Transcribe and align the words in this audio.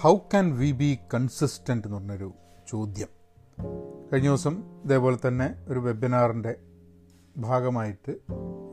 How 0.00 0.16
can 0.16 0.58
we 0.58 0.72
be 0.72 0.98
consistent 1.14 1.86
എന്ന് 1.86 1.98
പറഞ്ഞൊരു 1.98 2.32
ചോദ്യം. 2.68 3.08
കഴിഞ്ഞ 4.12 4.28
ദിവസം 4.28 4.82
ഇതേപോലെ 4.84 5.28
തന്നെ 5.28 5.64
ഒരു 5.68 5.78
വെബിനാറിന്റെ 5.78 6.56
ഭാഗമായിട്ട് 7.36 8.10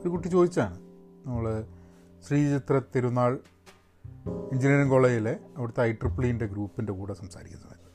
ഒരു 0.02 0.08
കുട്ടി 0.08 0.28
ചോദിച്ചാണ്. 0.28 0.80
നമ്മൾ 1.26 1.64
ശ്രീചിത്ര 2.28 2.80
തിരുനാൾ 2.96 3.38
എഞ്ചിനീയറിംഗ് 4.52 4.90
കോളേജിലെ 4.90 5.40
അവിടുത്തെ 5.56 5.82
ഐ 5.82 5.92
ട്രിപ്പിളിന്റെ 5.92 6.46
ഗ്രൂപ്പിന്റെ 6.46 6.92
കൂടെ 6.92 7.14
സംസാരിക്കുന്ന 7.14 7.64
സമയത്ത് 7.64 7.90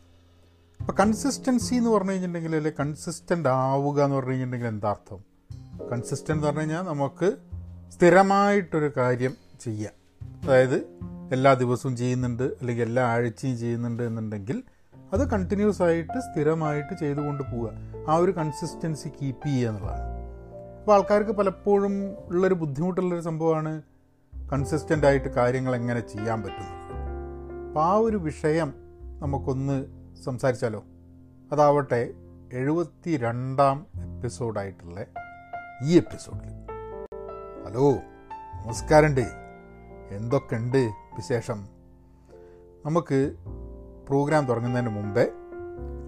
അപ്പോൾ 0.79 0.93
കൺസിസ്റ്റൻസി 0.93 1.75
എന്ന് 1.75 1.89
പറഞ്ഞു 1.89 2.11
കഴിഞ്ഞിട്ടുണ്ടെങ്കിൽ 2.11 2.55
അല്ലെ 2.55 2.71
കൺസിസ്റ്റന്റ് 2.79 3.49
ആവുക 3.49 4.03
എന്ന് 4.03 4.15
പറഞ്ഞു 4.15 4.31
കഴിഞ്ഞിട്ടുണ്ടെങ്കിൽ 4.31 4.67
എന്താ 4.67 4.89
അർത്ഥം? 4.89 5.23
കൺസിസ്റ്റന്റ് 5.91 6.33
എന്ന് 6.33 6.45
പറഞ്ഞു 6.45 6.59
കഴിഞ്ഞാൽ 6.59 6.81
നമുക്ക് 6.81 7.37
സ്ഥിരമായിട്ടൊരു 7.89 8.91
കാര്യം 8.97 9.33
ചെയ്യാം. 9.61 9.93
അതായത് 10.43 11.03
എല്ലാ 11.33 11.53
ദിവസവും 11.53 11.97
ചെയ്യുന്നുണ്ട് 11.97 12.43
അല്ലെങ്കിൽ 12.43 12.83
എല്ലാ 12.83 13.03
ആഴ്ചയും 13.03 13.57
ചെയ്യുന്നുണ്ട് 13.57 14.03
എന്നുണ്ടെങ്കിൽ 14.03 14.63
അത് 15.13 15.29
കണ്ടിന്യൂസ് 15.29 15.81
ആയിട്ട് 15.81 16.19
സ്ഥിരമായിട്ട് 16.19 16.93
ചെയ്തുകൊണ്ട് 16.93 17.43
പോവുക. 17.43 17.69
ആ 18.09 18.15
ഒരു 18.15 18.31
കൺസിസ്റ്റൻസി 18.31 19.09
കീപ്പ് 19.09 19.47
ചെയ്യുക 19.47 19.69
എന്നുള്ളതാണ്. 19.69 20.01
അപ്പോൾ 20.79 20.93
ആൾക്കാർക്ക് 20.93 21.31
പലപ്പോഴും 21.31 22.15
ഉള്ളൊരു 22.25 22.53
ബുദ്ധിമുട്ടുള്ളൊരു 22.53 23.21
സംഭവമാണ് 23.21 23.81
കൺസിസ്റ്റന്റ് 24.53 25.07
ആയിട്ട് 25.07 25.29
കാര്യങ്ങൾ 25.29 25.75
എങ്ങനെ 25.75 25.99
ചെയ്യാൻ 25.99 26.41
പറ്റുന്നു 26.41 26.71
അപ്പോൾ 27.67 27.83
ആ 27.83 27.93
ഒരു 27.93 28.17
വിഷയം 28.17 28.73
നമുക്കൊന്ന് 29.19 29.85
സംസാരിച്ചാലോ? 30.23 30.83
അതാവട്ടെ 31.51 32.13
എഴുപത്തി 32.53 33.17
രണ്ടാം 33.17 33.87
എപ്പിസോഡായിട്ടുള്ള 33.95 35.05
ഈ 35.83 35.97
എപ്പിസോഡിൽ 35.97 36.53
ഹലോ 37.67 37.91
നമസ്കാരമുണ്ട്. 38.65 39.27
എന്തൊക്കെയുണ്ട്? 40.09 41.02
വിശേഷം. 41.15 41.67
നമുക്ക് 42.85 43.35
പ്രോഗ്രാം 44.09 44.45
തുടങ്ങുന്നതിന് 44.45 44.89
മുമ്പേ 44.89 45.31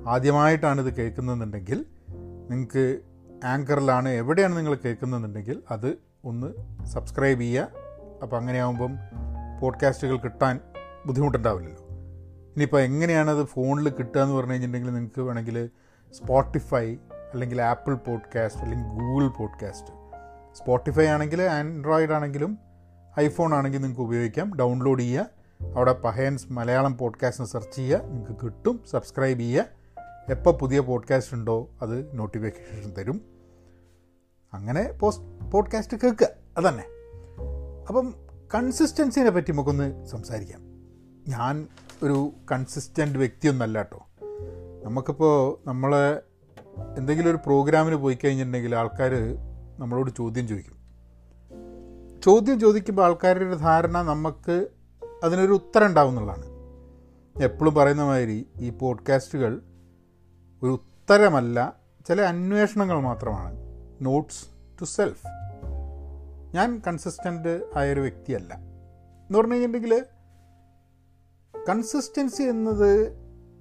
ആദ്യമായിട്ടാണ് 0.08 0.82
ഇത് 0.82 0.94
കേൾക്കുന്നതെന്നുണ്ടെങ്കിൽ 0.94 1.86
നിങ്ങൾക്ക് 2.50 3.00
ആങ്കറിലാണ് 3.44 4.10
എവിടെയാണ് 4.10 4.58
നിങ്ങൾ 4.58 4.76
കേൾക്കുന്നതെന്നുണ്ടെങ്കിൽ 4.76 5.64
അത് 5.72 5.98
ഒന്ന് 6.26 6.54
സബ്സ്ക്രൈബ് 6.86 7.42
ചെയ്യുക. 7.42 7.68
അപ്പോൾ 8.24 8.38
അങ്ങനെയാകുമ്പം 8.38 8.98
പോഡ്കാസ്റ്റുകൾ 9.62 10.18
കിട്ടാൻ 10.18 10.60
ബുദ്ധിമുട്ടുണ്ടാവില്ലല്ലോ. 11.06 11.82
ഇനിയിപ്പോൾ 12.56 12.82
എങ്ങനെയാണത് 12.82 13.46
ഫോണിൽ 13.46 13.90
കിട്ടുക 13.90 14.22
എന്ന് 14.22 14.36
പറഞ്ഞു 14.36 14.52
കഴിഞ്ഞിട്ടുണ്ടെങ്കിൽ 14.52 14.94
നിങ്ങൾക്ക് 14.94 15.22
വേണമെങ്കിൽ 15.22 15.70
സ്പോട്ടിഫൈ 16.14 16.96
അല്ലെങ്കിൽ 17.34 17.62
ആപ്പിൾ 17.62 17.96
പോഡ്കാസ്റ്റ് 17.96 18.62
അല്ലെങ്കിൽ 18.62 18.88
ഗൂഗിൾ 18.88 19.28
പോഡ്കാസ്റ്റ്. 19.28 19.92
സ്പോട്ടിഫൈ 20.58 21.06
ആണെങ്കിൽ 21.06 21.42
ആൻഡ്രോയിഡ് 21.42 22.12
ആണെങ്കിലും 22.12 22.58
ഐഫോൺ 23.20 23.54
ആണെങ്കിൽ 23.54 23.78
നിങ്ങൾക്ക് 23.78 24.02
ഉപയോഗിക്കാം. 24.02 24.56
ഡൗൺലോഡ് 24.56 25.02
ചെയ്യുക. 25.02 25.30
അവിടെ 25.78 25.94
പഹയൻസ് 25.94 26.54
മലയാളം 26.54 26.98
പോഡ്കാസ്റ്റ് 26.98 27.44
സെർച്ച് 27.44 27.76
ചെയ്യുക. 27.76 27.98
നിങ്ങൾക്ക് 27.98 28.46
കിട്ടും. 28.46 28.82
സബ്സ്ക്രൈബ് 28.92 29.40
ചെയ്യുക. 29.40 29.66
എപ്പോൾ 30.30 30.58
പുതിയ 30.58 30.80
പോഡ്കാസ്റ്റ് 30.80 31.36
ഉണ്ടോ 31.36 31.70
അത് 31.82 32.20
നോട്ടിഫിക്കേഷൻ 32.20 32.94
തരും. 32.98 33.22
അങ്ങനെ 34.54 34.92
പോസ്റ്റ് 34.92 35.52
പോഡ്കാസ്റ്റ് 35.52 35.98
കേൾക്കുക. 35.98 36.28
അതന്നെ. 36.58 36.84
അപ്പം 37.88 38.14
കൺസിസ്റ്റൻസിനെ 38.56 39.30
പറ്റി 39.30 39.52
നമുക്കൊന്ന് 39.52 40.06
സംസാരിക്കാം. 40.06 40.62
ഞാൻ 41.28 41.68
ഒരു 42.04 42.32
കൺസിസ്റ്റന്റ് 42.52 43.18
വ്യക്തിയൊന്നല്ല 43.18 43.78
കേട്ടോ. 43.78 44.08
നമുക്കിപ്പോൾ 44.84 45.68
നമ്മൾ 45.68 46.22
എന്തെങ്കിലും 46.98 47.30
ഒരു 47.30 47.38
പ്രോഗ്രാമിന് 47.38 47.96
പോയി 47.96 48.18
കഴിഞ്ഞിട്ടുണ്ടെങ്കിൽ 48.24 48.76
ആൾക്കാർ 48.76 49.12
നമ്മളോട് 49.80 50.12
ചോദ്യം 50.18 50.48
ചോദിക്കും. 50.48 50.75
ചോദ്യം 52.26 52.60
ചോദിക്കുമ്പോൾ 52.60 53.04
ആൾക്കാരുടെ 53.04 53.46
ഒരു 53.46 53.56
ധാരണ 53.56 54.02
നമുക്ക് 54.02 54.68
അതിനൊരു 55.24 55.52
ഉത്തരം 55.52 55.86
ഉണ്ടാവും 55.88 56.10
എന്നുള്ളതാണ്. 56.10 56.46
എപ്പോഴും 57.44 57.74
പറയുന്ന 57.74 58.04
മാതിരി 58.04 58.48
ഈ 58.60 58.70
പോഡ്കാസ്റ്റുകൾ 58.70 59.62
ഒരു 60.64 60.72
ഉത്തരമല്ല 60.72 61.74
ചില 62.08 62.22
അന്വേഷണങ്ങൾ 62.22 63.00
മാത്രമാണ്. 63.00 63.56
നോട്ട്സ് 64.02 64.46
ടു 64.82 64.86
സെൽഫ് 64.86 65.28
ഞാൻ 66.56 66.82
കൺസിസ്റ്റന്റ് 66.88 67.64
ആയൊരു 67.76 68.00
വ്യക്തിയല്ല. 68.00 68.54
എന്ന് 68.54 69.40
പറഞ്ഞു 69.40 69.54
കഴിഞ്ഞിട്ടുണ്ടെങ്കിൽ 69.54 70.06
കൺസിസ്റ്റൻസി 71.70 72.44
എന്നത് 72.44 73.10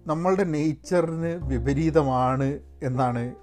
നമ്മളുടെ 0.06 0.44
നേച്ചറിന് 0.44 1.46
വിപരീതമാണ് 1.46 2.60
എന്നാണ് 2.82 3.34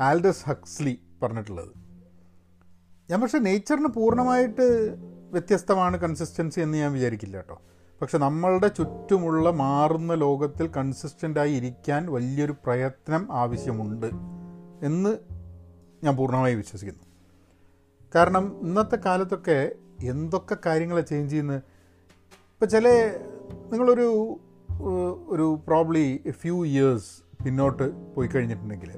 ആൽഡസ് 0.00 0.48
ഹക്സ്ലി 0.48 1.02
പറഞ്ഞിട്ടുള്ളത്. 1.22 1.77
ഞാൻ 3.10 3.20
പക്ഷേ 3.20 3.38
നേച്ചറിന് 3.38 3.86
പൂർണമായിട്ട് 3.86 4.96
വ്യത്യസ്തമാണ് 5.30 5.96
കൺസിസ്റ്റൻസി 5.96 6.60
എന്ന് 6.60 6.78
ഞാൻ 6.78 6.92
വിചാരിക്കില്ല 6.92 7.36
കേട്ടോ. 7.36 7.62
പക്ഷെ 8.00 8.18
നമ്മളുടെ 8.18 8.68
ചുറ്റുമുള്ള 8.68 9.50
മാറുന്ന 9.50 10.14
ലോകത്തിൽ 10.14 10.66
കൺസിസ്റ്റന്റായി 10.66 11.52
ഇരിക്കാൻ 11.52 12.12
വലിയൊരു 12.12 12.52
പ്രയത്നം 12.52 13.28
ആവശ്യമുണ്ട് 13.30 14.06
എന്ന് 14.82 15.18
ഞാൻ 16.04 16.16
പൂർണമായി 16.16 16.54
വിശ്വസിക്കുന്നു. 16.54 17.02
കാരണം 18.14 18.60
ഇന്നത്തെ 18.62 18.96
കാലത്തൊക്കെ 18.96 19.72
എന്തൊക്കെ 20.02 20.56
കാര്യങ്ങളെ 20.66 21.00
ചേഞ്ച് 21.00 21.32
ചെയ്യുന്നത് 21.32 21.62
ഇപ്പോൾ 22.52 22.66
ചില 22.66 22.88
നിങ്ങളൊരു 23.72 24.38
ഒരു 25.28 25.60
പ്രോബ്ലി 25.66 26.22
ഫ്യൂ 26.30 26.64
ഇയേഴ്സ് 26.64 27.44
പിന്നോട്ട് 27.44 28.14
പോയി 28.14 28.28
കഴിഞ്ഞിട്ടുണ്ടെങ്കിൽ 28.28 28.90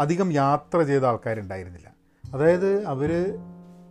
അധികം 0.00 0.32
യാത്ര 0.32 0.82
ചെയ്ത 0.82 1.04
ആൾക്കാരുണ്ടായിരുന്നില്ല. 1.04 1.91
അതായത് 2.32 2.84
അവർ 2.84 3.38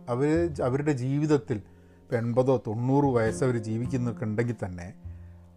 അവർ 0.08 0.54
അവരുടെ 0.62 0.92
ജീവിതത്തിൽ 0.92 1.56
ഇപ്പോൾ 1.56 2.16
എൺപതോ 2.16 2.62
തൊണ്ണൂറ് 2.66 3.04
വയസ്സ് 3.04 3.44
അവർ 3.44 3.58
ജീവിക്കുന്നൊക്കെ 3.58 4.24
ഉണ്ടെങ്കിൽ 4.24 4.54
തന്നെ 4.64 4.92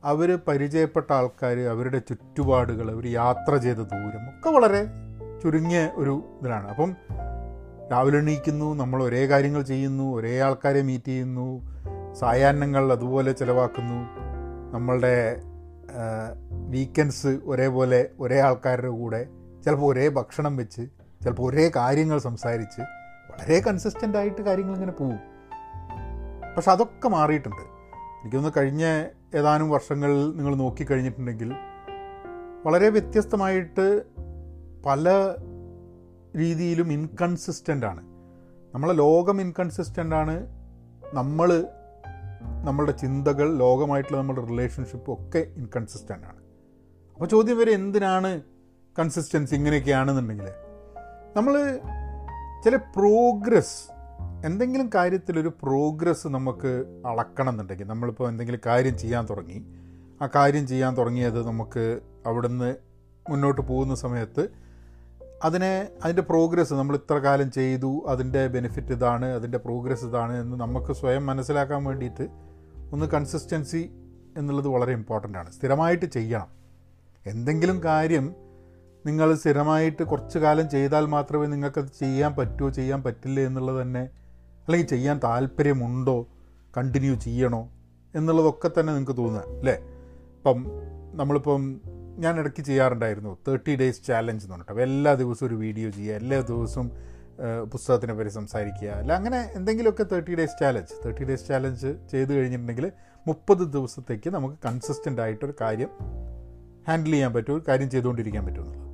അവർ 0.03 0.35
പരിചയപ്പെട്ട 0.35 1.11
ആൾക്കാർ 1.11 1.59
അവരുടെ 1.59 1.97
ചുറ്റുപാടുകൾ 1.97 2.91
അവർ 2.91 3.07
യാത്ര 3.07 3.57
ചെയ്ത 3.57 3.77
ദൂരം 3.77 4.29
ഒക്കെ 4.29 4.49
വളരെ 4.49 4.87
ചുരുങ്ങിയ 5.43 5.89
ഒരു 5.95 6.23
ഇതിലാണ്. 6.41 6.67
അപ്പം 6.67 6.95
രാവിലെ 7.91 8.17
എണീക്കുന്നു 8.17 8.73
നമ്മൾ 8.73 9.03
ഒരേ 9.03 9.27
കാര്യങ്ങൾ 9.27 9.61
ചെയ്യുന്നു 9.61 10.15
ഒരേ 10.15 10.39
ആൾക്കാരെ 10.39 10.81
മീറ്റ് 10.81 11.05
ചെയ്യുന്നു 11.05 11.75
സായാഹ്നങ്ങൾ 12.13 12.91
അതുപോലെ 12.91 13.31
ചിലവാക്കുന്നു 13.31 13.99
നമ്മളുടെ 14.71 15.41
വീക്കെൻഡ്സ് 16.69 17.27
ഒരേപോലെ 17.27 18.09
ഒരേ 18.19 18.39
ആൾക്കാരുടെ 18.39 18.87
കൂടെ 18.87 19.27
ചിലപ്പോൾ 19.65 19.91
ഒരേ 19.93 20.07
ഭക്ഷണം 20.09 20.57
വെച്ച് 20.57 20.81
ചിലപ്പോൾ 21.25 21.53
ഒരേ 21.53 21.71
കാര്യങ്ങൾ 21.75 22.17
സംസാരിച്ച് 22.17 22.81
വളരെ 23.31 23.59
കൺസിസ്റ്റന്റ് 23.59 24.17
ആയിട്ട് 24.17 24.41
കാര്യങ്ങൾ 24.41 24.73
ഇങ്ങനെ 24.73 24.91
പോവും. 24.91 25.19
പക്ഷെ 26.55 26.71
അതൊക്കെ 26.71 27.07
മാറിയിട്ടുണ്ട്. 27.07 27.61
എനിക്കൊന്ന് 28.21 28.49
കഴിഞ്ഞ 28.57 29.05
ഏതാനും 29.35 29.69
വർഷങ്ങൾ 29.69 30.31
നിങ്ങൾ 30.31 30.55
നോക്കിക്കഴിഞ്ഞിട്ടുണ്ടെങ്കിൽ 30.55 31.53
വളരെ 32.65 32.89
വ്യത്യസ്തമായിട്ട് 32.89 34.03
പല 34.85 35.09
രീതിയിലും 36.37 36.93
ഇൻകൺസിസ്റ്റന്റ് 36.93 37.85
ആണ്. 37.85 38.01
നമ്മളെ 38.73 38.93
ലോകം 38.93 39.41
ഇൻകൺസിസ്റ്റന്റ് 39.41 40.15
ആണ്. 40.15 40.47
നമ്മൾ 41.13 41.65
നമ്മളുടെ 42.63 42.91
ചിന്തകൾ 42.91 43.57
ലോകമായിട്ടുള്ള 43.57 44.17
നമ്മുടെ 44.17 44.45
റിലേഷൻഷിപ്പ് 44.45 45.11
ഒക്കെ 45.11 45.39
ഇൻകൺസിസ്റ്റന്റ് 45.39 46.27
ആണ്. 46.27 46.39
അപ്പോൾ 47.13 47.25
ചോദ്യം 47.25 47.57
വരെ 47.57 47.71
എന്തിനാണ് 47.71 48.41
കൺസിസ്റ്റൻസി 48.99 49.55
ഇങ്ങനെയൊക്കെയാണെന്നുണ്ടെങ്കിൽ 49.55 50.47
നമ്മൾ 51.35 51.79
ചില 52.63 52.75
പ്രോഗ്രസ് 52.75 53.91
എന്തെങ്കിലും 54.45 54.89
കാര്യത്തിലൊരു 54.95 55.47
പ്രോഗ്രസ് 55.63 56.27
നമുക്ക് 56.27 57.01
അളക്കണം 57.07 57.49
എന്നുണ്ടെങ്കിൽ 57.49 57.87
നമ്മളിപ്പോൾ 57.87 58.29
എന്തെങ്കിലും 58.29 58.59
കാര്യം 58.65 58.97
ചെയ്യാൻ 58.97 59.27
തുടങ്ങി 59.29 59.65
ആ 60.21 60.29
കാര്യം 60.35 60.67
ചെയ്യാൻ 60.67 60.97
തുടങ്ങിയത് 60.97 61.47
നമുക്ക് 61.47 61.99
അവിടുന്ന് 62.25 62.75
മുന്നോട്ട് 63.29 63.61
പോകുന്ന 63.61 63.95
സമയത്ത് 63.95 64.49
അതിനെ 65.43 65.87
അതിന്റെ 66.03 66.21
പ്രോഗ്രസ് 66.21 66.73
നമ്മൾ 66.73 66.95
ഇത്ര 66.95 67.17
കാലം 67.17 67.51
ചെയ്തു 67.51 68.05
അതിന്റെ 68.07 68.47
ബെനിഫിറ്റ് 68.47 68.87
ഇതാണ് 68.87 69.25
അതിന്റെ 69.25 69.57
പ്രോഗ്രസ് 69.57 70.05
ഇതാണ് 70.05 70.41
എന്ന് 70.41 70.57
നമുക്ക് 70.57 70.93
സ്വയം 70.93 71.25
മനസ്സിലാക്കാൻ 71.25 71.83
വേണ്ടിയിട്ട് 71.83 72.27
ഒന്ന് 72.93 73.05
കൺസിസ്റ്റൻസി 73.05 73.91
എന്നുള്ളത് 74.37 74.67
വളരെ 74.67 74.91
ഇമ്പോർട്ടന്റ് 74.91 75.37
ആണ്. 75.37 75.51
സ്ഥിരമായിട്ട് 75.51 76.05
ചെയ്യണം. 76.05 76.47
എന്തെങ്കിലും 77.25 77.83
കാര്യം 77.83 78.35
നിങ്ങൾ 79.05 79.35
സ്ഥിരമായിട്ട് 79.35 80.03
കുറച്ച് 80.03 80.37
കാലം 80.37 80.69
ചെയ്താൽ 80.69 81.05
മാത്രമേ 81.05 81.47
നിങ്ങൾക്കത് 81.47 81.91
ചെയ്യാൻ 81.99 82.35
പറ്റുമോ 82.35 82.69
ചെയ്യാൻ 82.69 83.03
പറ്റില്ല 83.03 83.39
എന്നുള്ളത് 83.39 83.81
തന്നെ 83.81 84.03
അല്ലെങ്കിൽ 84.65 84.87
ചെയ്യാൻ 84.87 85.19
താല്പര്യമുണ്ടോ 85.23 86.27
കണ്ടിന്യൂ 86.77 87.15
ചെയ്യണോ 87.15 87.71
എന്നുള്ളതൊക്കെ 88.13 88.71
തന്നെ 88.79 88.93
നിങ്ങൾക്ക് 88.93 89.21
തോന്നുക 89.21 89.57
അല്ലേ? 89.59 89.75
ഇപ്പം 90.37 90.59
നമ്മളിപ്പം 91.13 91.81
ഞാൻ 92.17 92.39
ഇടയ്ക്ക് 92.39 92.61
ചെയ്യാറുണ്ടായിരുന്നു 92.61 93.37
തേർട്ടി 93.47 93.75
ഡേയ്സ് 93.75 94.03
ചാലഞ്ച് 94.07 94.45
എന്ന് 94.45 94.55
പറഞ്ഞിട്ട്. 94.55 94.81
എല്ലാ 94.81 95.13
ദിവസവും 95.13 95.47
ഒരു 95.49 95.55
വീഡിയോ 95.55 95.89
ചെയ്യുക 95.89 96.15
എല്ലാ 96.15 96.41
ദിവസവും 96.41 96.91
പുസ്തകത്തിനെ 97.71 98.13
പറ്റി 98.13 98.29
സംസാരിക്കുക 98.29 98.89
അല്ല 98.89 99.13
അങ്ങനെ 99.13 99.49
എന്തെങ്കിലുമൊക്കെ 99.53 100.03
thirty 100.03 100.35
days 100.35 100.59
challenge 100.59 100.93
thirty 101.05 101.23
days 101.23 101.47
challenge 101.47 102.09
ചെയ്ത് 102.11 102.33
കഴിഞ്ഞിട്ടുണ്ടെങ്കിൽ 102.33 102.91
മുപ്പത് 103.27 103.71
ദിവസത്തേക്ക് 103.73 104.29
നമുക്ക് 104.29 104.55
കൺസിസ്റ്റന്റ് 104.67 105.21
ആയിട്ടൊരു 105.21 105.55
കാര്യം 105.61 105.91
ഹാൻഡിൽ 106.87 107.11
ചെയ്യാൻ 107.11 107.33
പറ്റും 107.33 107.55
ഒരു 107.55 107.63
കാര്യം 107.67 107.89
ചെയ്തുകൊണ്ടിരിക്കാൻ 107.89 108.45
പറ്റും 108.45 108.84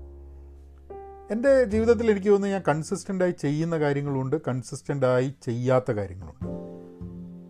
എന്റെ 1.31 1.63
ജീവിതത്തിൽ 1.63 2.11
എനിക്ക് 2.11 2.27
തോന്നുന്നു 2.27 2.57
ഞാൻ 2.57 2.63
കൺസിസ്റ്റന്റായി 2.67 3.31
ചെയ്യുന്ന 3.31 3.77
കാര്യങ്ങളുണ്ട് 3.77 4.35
കൺസിസ്റ്റന്റായി 4.47 5.33
ചെയ്യാത്ത 5.43 5.91
കാര്യങ്ങളുണ്ട്. 5.91 6.47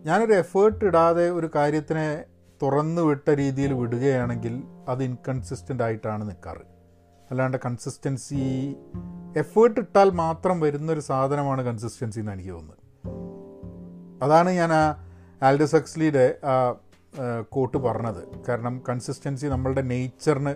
ഞാനൊരു 0.08 0.32
എഫേർട്ട് 0.32 0.84
ഇടാതെ 0.84 1.30
ഒരു 1.30 1.50
കാര്യത്തിനെ 1.54 2.24
തുറന്നു 2.62 3.02
വിട്ട 3.02 3.30
രീതിയിൽ 3.30 3.72
വിടുകയാണെങ്കിൽ 3.72 4.62
അത് 4.88 5.04
ഇൻകൺസിസ്റ്റന്റ് 5.04 5.82
ആയിട്ടാണ് 5.82 6.28
നിൽക്കാറ്. 6.28 6.62
അല്ലാണ്ട് 7.30 7.56
കൺസിസ്റ്റൻസി 7.56 8.74
എഫേർട്ട് 9.36 9.80
ഇട്ടാൽ 9.80 10.10
മാത്രം 10.10 10.60
വരുന്നൊരു 10.60 11.00
സാധനമാണ് 11.00 11.62
കൺസിസ്റ്റൻസി 11.62 12.20
എന്ന് 12.20 12.32
എനിക്ക് 12.32 12.50
തോന്നുന്നത്. 12.50 12.78
അതാണ് 14.24 14.50
ഞാൻ 14.50 14.72
ആ 14.72 15.08
ആൽഡസ് 15.42 15.76
എക്സ്ലിയുടെ 15.76 16.38
ആ 16.44 16.74
കോട്ട് 17.48 17.78
പറഞ്ഞത്. 17.78 18.28
കാരണം 18.48 18.82
കൺസിസ്റ്റൻസി 18.88 19.46
നമ്മളുടെ 19.46 19.82
നേച്ചറിന് 19.82 20.54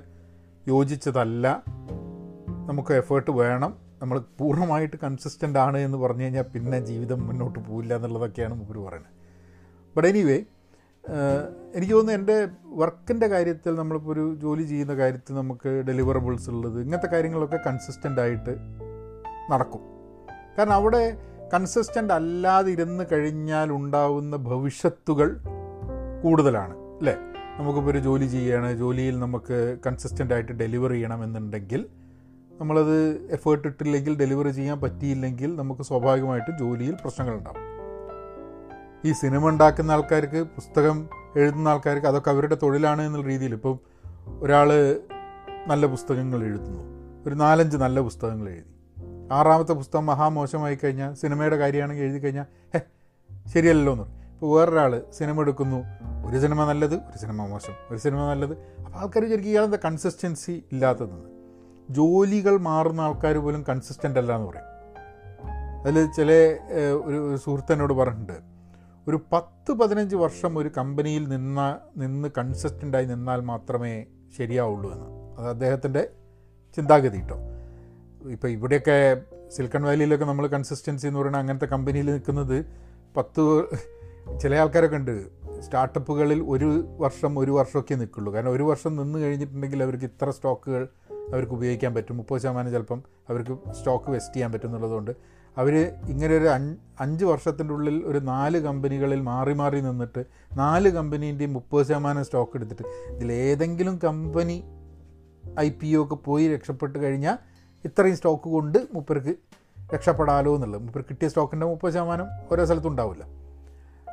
യോജിച്ചതല്ല. 0.68 1.62
നമുക്ക് 2.66 2.94
എഫേർട്ട് 2.94 3.30
വേണം. 3.30 3.76
നമ്മൾ 4.02 4.18
പൂർണമായിട്ട് 4.38 4.96
കൺസിസ്റ്റന്റ് 4.96 5.58
ആണ് 5.58 5.78
എന്ന് 5.78 5.98
പറഞ്ഞു 5.98 6.22
കഴിഞ്ഞാൽ 6.22 6.42
പിന്നെ 6.42 6.80
ജീവിതം 6.80 7.26
മുന്നോട്ട് 7.26 7.58
പോവില്ല 7.58 7.94
എന്നുള്ളതൊക്കെയാണ് 7.94 8.54
മുമ്പ് 8.54 8.78
പറയുന്നത്. 8.78 9.12
ബട്ട് 9.96 10.08
എനിവേ 10.08 10.44
എനിക്ക് 11.74 11.94
തോന്നുന്നു 11.94 12.20
എന്റെ 12.20 12.48
വർക്കിന്റെ 12.64 13.26
കാര്യത്തിൽ 13.26 13.74
നമ്മളിപ്പോൾ 13.74 14.12
ഒരു 14.12 14.34
ജോലി 14.34 14.62
ചെയ്യുന്ന 14.62 14.94
കാര്യത്തിൽ 14.94 15.34
നമുക്ക് 15.34 15.84
ഡെലിവറബിൾസ് 15.88 16.50
ഉള്ളത് 16.50 16.80
ഇങ്ങനത്തെ 16.80 17.06
കാര്യങ്ങളൊക്കെ 17.06 17.58
കൺസിസ്റ്റന്റ് 17.66 18.20
ആയിട്ട് 18.20 18.56
നടക്കും. 19.52 19.80
കാരണം 20.58 20.72
അവിടെ 20.72 21.16
കൺസിസ്റ്റന്റ് 21.54 22.12
അല്ലാതെ 22.12 22.70
ഇരുന്ന് 22.70 23.04
കഴിഞ്ഞാൽ 23.12 23.72
ഉണ്ടാവുന്ന 23.72 24.36
ഭവിഷ്യത്തുകൾ 24.36 25.38
കൂടുതലാണ് 26.22 26.74
അല്ലേ? 26.74 27.16
നമുക്കിപ്പോൾ 27.58 27.90
ഒരു 27.90 27.98
ജോലി 27.98 28.26
ചെയ്യുകയാണ് 28.26 28.76
ജോലിയിൽ 28.76 29.18
നമുക്ക് 29.18 29.78
കൺസിസ്റ്റന്റ് 29.86 30.34
ആയിട്ട് 30.34 30.52
ഡെലിവർ 30.52 30.90
ചെയ്യണമെന്നുണ്ടെങ്കിൽ 30.90 31.88
നമ്മളത് 32.60 33.28
എഫേർട്ട് 33.30 33.68
ഇട്ടില്ലെങ്കിൽ 33.68 34.18
ഡെലിവറി 34.18 34.48
ചെയ്യാൻ 34.48 34.80
പറ്റിയില്ലെങ്കിൽ 34.80 35.56
നമുക്ക് 35.56 35.82
സ്വാഭാവികമായിട്ടും 35.82 36.58
ജോലിയിൽ 36.58 36.92
പ്രശ്നങ്ങളുണ്ടാകും 36.92 37.66
ഈ 39.10 39.12
സിനിമ 39.12 39.48
ഉണ്ടാക്കുന്ന 39.48 39.90
ആൾക്കാർക്ക് 39.90 40.42
പുസ്തകം 40.42 41.08
എഴുതുന്ന 41.36 41.68
ആൾക്കാർക്ക് 41.68 42.06
അതൊക്കെ 42.06 42.30
അവരുടെ 42.30 42.54
തൊഴിലാണ് 42.54 43.02
എന്നുള്ള 43.02 43.26
രീതിയിൽ 43.26 43.52
ഇപ്പം 43.52 43.80
ഒരാൾ 44.40 44.96
നല്ല 45.66 45.86
പുസ്തകങ്ങൾ 45.86 46.44
എഴുതുന്നു. 46.44 46.82
ഒരു 47.26 47.34
നാലഞ്ച് 47.34 47.76
നല്ല 47.76 48.00
പുസ്തകങ്ങൾ 48.00 48.48
എഴുതി. 48.48 48.98
ആറാമത്തെ 49.32 49.72
പുസ്തകം 49.72 50.06
മഹാമോശമായി 50.06 50.78
കഴിഞ്ഞാൽ 50.84 51.14
സിനിമയുടെ 51.14 51.56
കാര്യമാണെങ്കിൽ 51.56 52.02
എഴുതി 52.02 52.18
കഴിഞ്ഞാൽ 52.18 52.44
ഹേ 52.74 52.80
ശരിയല്ലല്ലോ 53.48 53.92
എന്ന് 53.92 54.04
ഇപ്പോൾ 54.04 54.58
വേറൊരാൾ 54.58 55.02
സിനിമ 55.12 55.40
എടുക്കുന്നു. 55.40 55.84
ഒരു 56.28 56.38
സിനിമ 56.38 56.64
നല്ലത് 56.64 56.94
ഒരു 56.94 57.18
സിനിമ 57.18 57.46
മോശം. 57.46 57.72
ഒരു 57.90 57.98
സിനിമ 57.98 58.18
നല്ലത്. 58.18 58.52
അപ്പോൾ 58.52 58.98
ആൾക്കാർ 58.98 59.22
വിചാരിക്കും 59.24 59.50
ഇയാളെന്താ 59.50 59.78
കൺസിസ്റ്റൻസി 59.84 60.64
ഇല്ലാത്തതെന്ന്. 60.72 61.35
ജോലികൾ 61.90 62.58
മാറുന്ന 62.58 63.00
ആൾക്കാർ 63.00 63.36
പോലും 63.36 63.64
കൺസിസ്റ്റന്റ് 63.68 64.18
അല്ല 64.18 64.36
എന്ന് 64.36 64.48
പറയും. 64.48 64.70
അതിൽ 65.82 66.06
ചില 66.16 66.32
ഒരു 67.04 67.36
സുഹൃത്തനോട് 67.36 67.92
പറഞ്ഞിട്ടുണ്ട്. 67.92 68.56
ഒരു 69.08 69.20
പത്ത് 69.32 69.72
പതിനഞ്ച് 69.72 70.16
വർഷം 70.16 70.58
ഒരു 70.58 70.70
കമ്പനിയിൽ 70.76 71.28
നിന്ന 71.28 71.78
നിന്ന് 71.96 72.28
കൺസിസ്റ്റന്റായി 72.38 73.04
നിന്നാൽ 73.04 73.40
മാത്രമേ 73.40 74.06
ശരിയാവുള്ളൂ 74.38 74.92
എന്ന്. 74.92 75.06
അത് 75.38 75.48
അദ്ദേഹത്തിന്റെ 75.48 76.08
ചിന്താഗതി 76.76 77.18
കേട്ടോ 77.18 77.36
ഇപ്പോൾ 78.30 78.48
ഇവിടെയൊക്കെ 78.48 79.22
സിലിക്കൺ 79.48 79.82
വാലിയിലൊക്കെ 79.82 80.24
നമ്മൾ 80.24 80.46
കൺസിസ്റ്റൻസി 80.46 81.06
എന്ന് 81.06 81.18
പറയുന്നത് 81.18 81.40
അങ്ങനത്തെ 81.40 81.66
കമ്പനിയിൽ 81.66 82.06
നിൽക്കുന്നത് 82.06 82.66
പത്ത് 83.16 83.64
ചില 84.40 84.54
ആൾക്കാരൊക്കെ 84.54 84.96
ഉണ്ട്. 84.96 85.45
സ്റ്റാർട്ടപ്പുകളിൽ 85.60 86.42
ഒരു 86.42 86.96
വർഷം 86.98 87.38
ഒരു 87.38 87.50
വർഷമൊക്കെ 87.50 87.94
നിൽക്കുള്ളൂ. 87.94 88.34
കാരണം 88.34 88.52
ഒരു 88.52 88.62
വർഷം 88.62 88.96
നിന്ന് 88.96 89.18
കഴിഞ്ഞിട്ടുണ്ടെങ്കിൽ 89.18 89.82
അവർക്ക് 89.82 90.04
ഇത്ര 90.04 90.30
സ്റ്റോക്കുകൾ 90.30 90.88
അവർക്ക് 91.32 91.52
ഉപയോഗിക്കാൻ 91.52 91.94
പറ്റും. 91.94 92.16
മുപ്പത് 92.16 92.40
ശതമാനം 92.40 92.70
ചിലപ്പം 92.70 93.02
അവർക്ക് 93.28 93.72
സ്റ്റോക്ക് 93.72 94.10
വെസ്റ്റ് 94.10 94.34
ചെയ്യാൻ 94.34 94.52
പറ്റും 94.52 94.66
എന്നുള്ളതുകൊണ്ട് 94.66 95.10
അവർ 95.58 95.94
ഇങ്ങനെ 96.08 96.36
ഒരു 96.36 96.48
അഞ്ച് 97.00 97.24
വർഷത്തിന്റെ 97.24 97.74
ഉള്ളിൽ 97.74 98.04
ഒരു 98.04 98.18
നാല് 98.18 98.58
കമ്പനികളിൽ 98.58 99.20
മാറി 99.20 99.52
മാറി 99.52 99.80
നിന്നിട്ട് 99.80 100.24
നാല് 100.56 100.88
കമ്പനീന്റെയും 100.88 101.52
മുപ്പത് 101.52 101.86
ശതമാനം 101.86 102.24
സ്റ്റോക്ക് 102.24 102.52
എടുത്തിട്ട് 102.54 102.82
ഇതിലേതെങ്കിലും 103.10 104.00
കമ്പനി 104.04 104.64
ഐ 105.60 105.70
പി 105.70 105.94
ഒ 105.94 106.04
ഒക്കെ 106.04 106.14
പോയി 106.14 106.48
രക്ഷപ്പെട്ട് 106.48 106.98
കഴിഞ്ഞാൽ 106.98 107.38
ഇത്രയും 107.84 108.16
സ്റ്റോക്ക് 108.16 108.42
കൊണ്ട് 108.42 108.78
മുപ്പർക്ക് 108.94 109.34
രക്ഷപ്പെടാലോ 109.94 110.54
എന്നുള്ളത്. 110.54 110.82
മുപ്പർ 110.82 111.00
കിട്ടിയ 111.00 111.28
സ്റ്റോക്കിന്റെ 111.28 111.66
മുപ്പത് 111.66 111.92
ശതമാനം 111.92 112.26
ഓരോ 112.52 112.64
സ്ഥലത്തും 112.64 112.90
ഉണ്ടാവില്ല. 112.90 113.35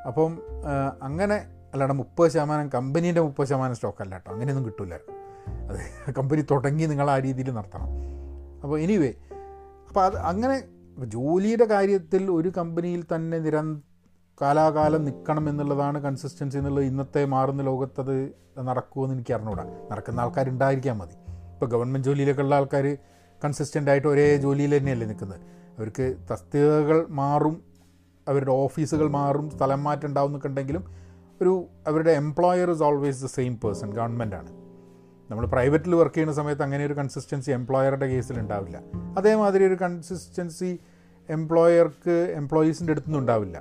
അപ്പം 0.05 0.31
അങ്ങനെ 1.03 1.37
അല്ലാണ്ട് 1.73 1.93
മുപ്പത് 1.93 2.31
ശതമാനം 2.31 2.69
കമ്പനീന്റെ 2.69 3.21
മുപ്പത് 3.21 3.47
ശതമാനം 3.47 3.75
സ്റ്റോക്ക് 3.75 4.01
അല്ല 4.01 4.13
കേട്ടോ. 4.15 4.31
അങ്ങനെയൊന്നും 4.31 4.65
കിട്ടില്ല 4.65 4.95
അത് 5.69 6.13
കമ്പനി 6.13 6.41
തുടങ്ങി 6.51 6.85
നിങ്ങൾ 6.85 7.11
ആ 7.11 7.19
രീതിയിൽ 7.19 7.51
നടത്തണം 7.51 7.89
അപ്പോൾ 8.63 8.79
എനിവേ 8.79 9.11
അപ്പോൾ 9.87 10.03
അത് 10.05 10.17
അങ്ങനെ 10.17 10.63
ജോലിയുടെ 11.05 11.65
കാര്യത്തിൽ 11.65 12.31
ഒരു 12.31 12.49
കമ്പനിയിൽ 12.57 13.03
തന്നെ 13.15 13.39
നിര 13.39 13.57
കാലാകാലം 14.41 15.05
നിൽക്കണം 15.05 15.49
എന്നുള്ളതാണ് 15.49 15.97
കൺസിസ്റ്റൻസി 16.03 16.57
എന്നുള്ളത്. 16.57 16.85
ഇന്നത്തെ 16.85 17.25
മാറുന്ന 17.25 17.61
ലോകത്തത് 17.63 18.15
നടക്കുമെന്ന് 18.59 19.15
എനിക്ക് 19.15 19.33
അറിഞ്ഞൂടാ. 19.33 19.63
നടക്കുന്ന 19.91 20.19
ആൾക്കാരുണ്ടായിരിക്കാൻ 20.19 20.97
മതി. 20.97 21.15
ഇപ്പോൾ 21.53 21.65
ഗവൺമെന്റ് 21.65 22.07
ജോലിയിലൊക്കെ 22.07 22.41
ഉള്ള 22.41 22.55
ആൾക്കാർ 22.55 22.97
കൺസിസ്റ്റന്റ് 23.45 23.91
ആയിട്ട് 23.91 24.07
ഒരേ 24.07 24.37
ജോലിയിൽ 24.37 24.77
തന്നെയല്ലേ 24.77 25.07
നിൽക്കുന്നത്. 25.07 25.39
അവർക്ക് 25.77 26.15
തസ്തികകൾ 26.31 27.05
മാറും 27.09 27.72
അവരുടെ 28.27 28.51
ഓഫീസുകൾ 28.51 29.07
മാറും 29.09 29.51
സ്ഥലം 29.51 29.83
മാറ്റം 29.83 30.07
ഉണ്ടാവും 30.07 30.27
എന്നൊക്കെ 30.27 30.47
ഉണ്ടെങ്കിലും 30.47 30.83
ഒരു 31.41 31.53
അവരുടെ 31.87 32.11
employer 32.11 32.69
is 32.69 32.83
always 32.83 33.23
the 33.23 33.25
same 33.27 33.55
person 33.55 33.89
ഗവൺമെന്റാണ് 33.89 34.51
നമ്മൾ 35.29 35.45
പ്രൈവറ്റിൽ 35.45 35.95
വർക്ക് 35.95 36.13
ചെയ്യുന്ന 36.13 36.33
സമയത്ത് 36.33 36.63
അങ്ങനെ 36.63 36.85
ഒരു 36.85 36.93
കൺസിസ്റ്റൻസി 36.93 37.51
എംപ്ലോയറുടെ 37.51 38.07
കേസിൽ 38.07 38.39
ഉണ്ടാവില്ല 38.39 38.77
അതേമാതിരി 39.17 39.65
ഒരു 39.65 39.77
കൺസിസ്റ്റൻസി 39.81 40.71
എംപ്ലോയർക്ക് 41.29 42.33
എംപ്ലോയീസിന്റെ 42.35 42.93
അടുത്തൊന്നും 42.93 43.19
ഉണ്ടാവില്ല 43.19 43.57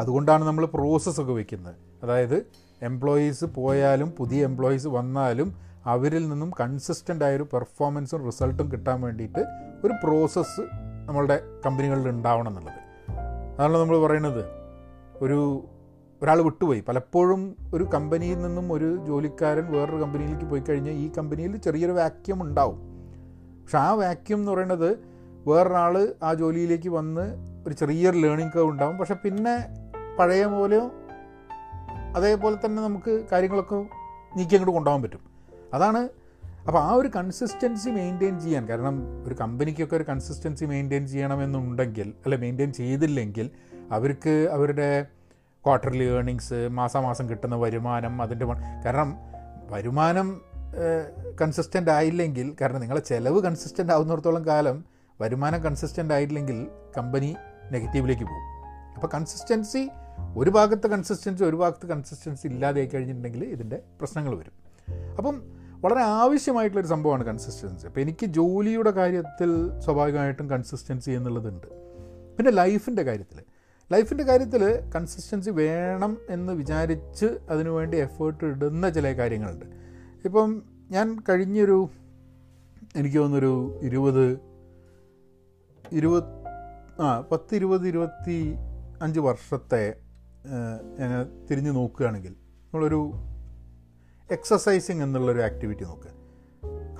അതുകൊണ്ടാണ് 0.00 0.44
നമ്മൾ 0.44 0.64
പ്രോസസ്സൊക്കെ 0.66 1.32
വയ്ക്കുന്നത് 1.32 1.74
അതായത് 2.02 2.38
എംപ്ലോയീസ് 2.82 3.44
പോയാലും 3.44 4.10
പുതിയ 4.10 4.44
എംപ്ലോയീസ് 4.44 4.88
വന്നാലും 4.88 5.48
അവരിൽ 5.86 6.28
നിന്നും 6.28 6.52
കൺസിസ്റ്റന്റ് 6.60 7.24
ആയൊരു 7.24 7.42
പെർഫോമൻസും 7.52 8.26
റിസൾട്ടും 8.26 8.72
കിട്ടാൻ 8.72 9.00
വേണ്ടിയിട്ട് 9.00 9.42
ഒരു 9.84 9.94
പ്രോസസ്സ് 10.04 10.62
നമ്മളുടെ 11.06 11.36
കമ്പനികളിൽ 11.66 12.08
ഉണ്ടാവണം 12.08 12.48
എന്നുള്ളത്. 12.48 12.80
അതാണ് 13.58 13.78
നമ്മൾ 13.78 14.06
പറയുന്നത്. 14.06 14.44
ഒരു 15.22 15.64
ഒരാൾ 16.22 16.42
വിട്ടുപോയി. 16.42 16.80
പലപ്പോഴും 16.80 17.56
ഒരു 17.74 17.84
കമ്പനിയിൽ 17.84 18.42
നിന്നും 18.42 18.72
ഒരു 18.72 19.04
ജോലിക്കാരൻ 19.06 19.72
വേറൊരു 19.72 19.96
കമ്പനിയിലേക്ക് 19.96 20.44
പോയി 20.44 20.60
കഴിഞ്ഞാൽ 20.60 20.92
ഈ 20.92 21.10
കമ്പനിയിൽ 21.18 21.56
ചെറിയൊരു 21.56 21.92
വാക്യം 21.92 22.42
ഉണ്ടാവും. 22.42 22.78
പക്ഷെ 23.62 23.78
ആ 23.78 23.92
വാക്യം 23.92 24.38
എന്ന് 24.38 24.52
പറയുന്നത് 24.52 24.98
വേറൊരാൾ 25.46 26.14
ആ 26.22 26.34
ജോലിയിലേക്ക് 26.34 26.88
വന്ന് 26.88 27.34
ഒരു 27.66 27.74
ചെറിയൊരു 27.74 28.18
ലേണിംഗ് 28.18 28.52
കർവ് 28.52 28.68
ഉണ്ടാവും. 28.68 28.98
പക്ഷെ 28.98 29.14
പിന്നെ 29.14 29.56
പഴയ 30.18 30.46
പോലെയോ 30.46 30.90
അതേപോലെ 32.16 32.56
തന്നെ 32.64 32.82
നമുക്ക് 32.82 33.24
കാര്യങ്ങളൊക്കെ 33.32 33.74
നീക്കി 34.36 34.54
അങ്ങോട്ട് 34.54 34.72
കൊണ്ടുപോകാൻ 34.72 35.02
പറ്റും. 35.02 35.20
അതാണ് 35.74 36.08
അപ്പോൾ 36.66 36.78
ആ 36.78 36.92
ഒരു 36.92 37.08
കൺസിസ്റ്റൻസി 37.08 37.90
മെയിന്റെയിൻ 37.90 38.40
ചെയ്യാൻ 38.40 38.68
കാരണം 38.68 39.24
ഒരു 39.26 39.34
കമ്പനിക്കൊക്കെ 39.34 39.96
ഒരു 39.96 40.04
കൺസിസ്റ്റൻസി 40.08 40.64
മെയിന്റെയിൻ 40.64 41.06
ചെയ്യണമെന്നുണ്ടെങ്കിൽ 41.06 42.14
അല്ല 42.24 42.36
മെയിന്റെയിൻ 42.36 42.72
ചെയ്തില്ലെങ്കിൽ 42.72 43.50
അവർക്ക് 43.92 44.48
അവരുടെ 44.52 45.06
ക്വാർട്ടർലി 45.64 46.04
ഏർണിങ്സ് 46.04 46.68
മാസാമാസം 46.68 47.30
കിട്ടുന്ന 47.30 47.56
വരുമാനം 47.56 48.22
അതിന്റെ 48.22 48.46
കാരണം 48.84 49.16
വരുമാനം 49.70 50.40
കൺസിസ്റ്റന്റ് 51.40 51.90
ആയില്ലെങ്കിൽ 51.90 52.56
കാരണം 52.60 52.80
നിങ്ങളെ 52.80 53.00
ചിലവ് 53.00 53.42
കൺസിസ്റ്റന്റ് 53.42 53.92
ആവുന്നിടത്തോളം 53.92 54.46
കാലം 54.46 54.84
വരുമാനം 55.20 55.62
കൺസിസ്റ്റന്റ് 55.64 56.14
ആയില്ലെങ്കിൽ 56.14 56.66
കമ്പനി 56.96 57.36
നെഗറ്റീവിലേക്ക് 57.72 58.22
പോകും. 58.22 58.44
അപ്പോൾ 58.94 59.06
കൺസിസ്റ്റൻസി 59.14 59.88
ഒരു 60.36 60.50
ഭാഗത്ത് 60.50 60.86
കൺസിസ്റ്റൻസി 60.86 61.44
ഒരു 61.44 61.56
ഭാഗത്ത് 61.56 61.86
കൺസിസ്റ്റൻസി 61.86 62.46
ഇല്ലാതെ 62.48 62.80
ആയി 62.80 62.86
കഴിഞ്ഞിട്ടുണ്ടെങ്കിൽ 62.86 63.44
ഇതിന്റെ 63.44 63.80
പ്രശ്നങ്ങൾ 64.00 64.38
വരും. 64.38 64.54
അപ്പം 65.18 65.55
വളരെ 65.82 66.00
ആവശ്യമായിട്ടുള്ളൊരു 66.00 66.88
സംഭവമാണ് 66.88 67.24
കൺസിസ്റ്റൻസി 67.24 67.86
അപ്പോൾ 67.86 68.00
എനിക്ക് 68.00 68.26
ജോലിയുടെ 68.26 68.90
കാര്യത്തിൽ 68.90 69.50
സ്വാഭാവികമായിട്ടും 69.80 70.50
കൺസിസ്റ്റൻസി 70.50 71.10
എന്നുള്ളതുണ്ട്. 71.10 71.66
പിന്നെ 72.36 72.52
ലൈഫിന്റെ 72.52 73.02
കാര്യത്തിൽ 73.02 73.38
ലൈഫിന്റെ 73.90 74.24
കാര്യത്തിൽ 74.24 74.62
കൺസിസ്റ്റൻസി 74.94 75.50
വേണം 75.50 76.18
എന്ന് 76.30 76.52
വിചാരിച്ച് 76.52 77.26
അതിനുവേണ്ടി 77.50 77.96
എഫേർട്ട് 77.96 78.44
ഇടുന്ന 78.44 78.88
ചില 78.88 79.12
കാര്യങ്ങളുണ്ട്. 79.18 79.66
ഇപ്പം 80.24 80.62
ഞാൻ 80.90 81.18
കഴിഞ്ഞൊരു 81.28 81.88
എനിക്ക് 82.96 83.16
തോന്നുന്നൊരു 83.16 83.80
ഇരുപത് 83.82 84.40
ഇരുപത് 85.92 86.30
ആ 87.02 87.20
പത്ത് 87.32 87.54
ഇരുപത് 87.54 87.88
ഇരുപത്തി 87.88 88.56
അഞ്ച് 89.02 89.20
വർഷത്തെ 89.20 89.96
ഞാൻ 90.98 91.46
തിരിഞ്ഞു 91.50 91.70
നോക്കുകയാണെങ്കിൽ 91.70 92.32
നമ്മളൊരു 92.32 93.12
എക്സസൈസിങ് 94.30 95.02
എന്നുള്ളൊരു 95.02 95.40
ആക്ടിവിറ്റി 95.40 95.84
നോക്കുക 95.84 96.10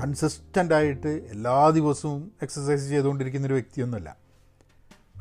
കൺസിസ്റ്റന്റായിട്ട് 0.03 1.09
എല്ലാ 1.09 1.71
ദിവസവും 1.71 2.33
എക്സസൈസ് 2.43 2.89
ചെയ്തുകൊണ്ടിരിക്കുന്നൊരു 2.89 3.55
വ്യക്തിയൊന്നുമല്ല. 3.55 4.17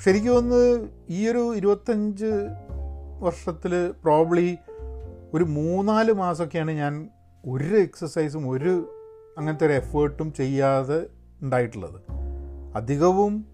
എനിക്ക് 0.08 0.28
തോന്നുന്നത് 0.28 0.90
ഈ 1.10 1.28
ഒരു 1.28 1.54
ഇരുപത്തഞ്ച് 1.56 2.26
വർഷത്തിൽ 3.20 3.94
പ്രോബ്ലി 4.04 4.58
ഒരു 5.34 5.44
മൂന്നാൽ 5.44 6.12
മാസമൊക്കെയാണ് 6.12 6.72
ഞാൻ 6.72 7.10
ഒരു 7.46 7.64
എക്സസൈസും 7.64 8.50
ഒരു 8.50 8.96
അങ്ങനത്തെ 9.38 9.66
ഒരു 9.66 9.74
എഫേർട്ടും 9.74 10.34
ചെയ്യാതെ 10.34 11.08
ഉണ്ടായിട്ടുള്ളത്. 11.42 12.02
അധികവും 12.76 13.46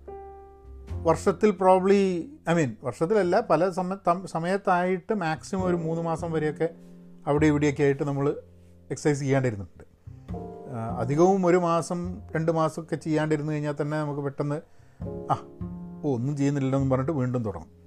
വർഷത്തിൽ 1.04 1.52
പ്രോബ്ലി 1.52 2.32
ഐ 2.50 2.54
മീൻ 2.54 2.76
വർഷത്തിലല്ല 2.84 3.40
പല 3.50 3.70
സമയ 3.70 4.26
സമയത്തായിട്ട് 4.26 5.14
മാക്സിമം 5.14 5.66
ഒരു 5.66 5.76
മൂന്ന് 5.76 6.04
മാസം 6.04 6.32
വരെയൊക്കെ 6.32 6.70
അവിടെ 7.28 7.48
ഇവിടെയൊക്കെ 7.48 7.84
ആയിട്ട് 7.84 8.04
നമ്മൾ 8.04 8.36
എക്സസൈസ് 8.92 9.20
ചെയ്യാണ്ടിരുന്നുണ്ട് 9.20 9.92
അധികവും 11.00 11.46
ഒരു 11.46 11.58
മാസം 11.58 12.22
രണ്ട് 12.36 12.52
മാസമൊക്കെ 12.52 12.96
ചെയ്യാണ്ടിരുന്നു 12.96 13.54
കഴിഞ്ഞാൽ 13.54 13.76
തന്നെ 13.82 14.00
നമുക്ക് 14.00 14.22
പെട്ടെന്ന് 14.22 14.62
ആ 15.32 15.48
ഓ 16.04 16.16
ഒന്നും 16.16 16.38
ചെയ്യുന്നില്ലല്ലോ 16.38 16.80
എന്ന് 16.80 16.92
പറഞ്ഞിട്ട് 16.92 17.12
വീണ്ടും 17.12 17.44
തുടങ്ങും. 17.44 17.82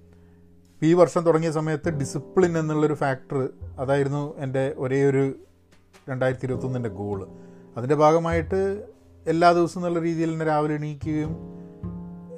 ഈ 0.82 0.92
വർഷം 0.92 1.22
തുടങ്ങിയ 1.22 1.50
സമയത്ത് 1.50 1.90
ഡിസിപ്ലിൻ 1.90 2.58
എന്നുള്ളൊരു 2.58 2.94
ഫാക്ടർ 2.94 3.48
അതായിരുന്നു 3.78 4.38
എന്റെ 4.38 4.74
ഒരേ 4.78 5.04
ഒരു 5.04 5.34
രണ്ടായിരത്തി 6.10 6.46
ഇരുപത്തൊന്നിന്റെ 6.46 6.88
ഗോൾ 6.88 7.28
അതിന്റെ 7.76 7.94
ഭാഗമായിട്ട് 7.94 8.84
എല്ലാ 9.26 9.52
ദിവസവും 9.52 9.80
എന്നുള്ള 9.80 10.06
രീതിയിൽ 10.06 10.32
തന്നെ 10.32 10.46
രാവിലെ 10.46 10.74
എണീക്കുകയും 10.74 11.36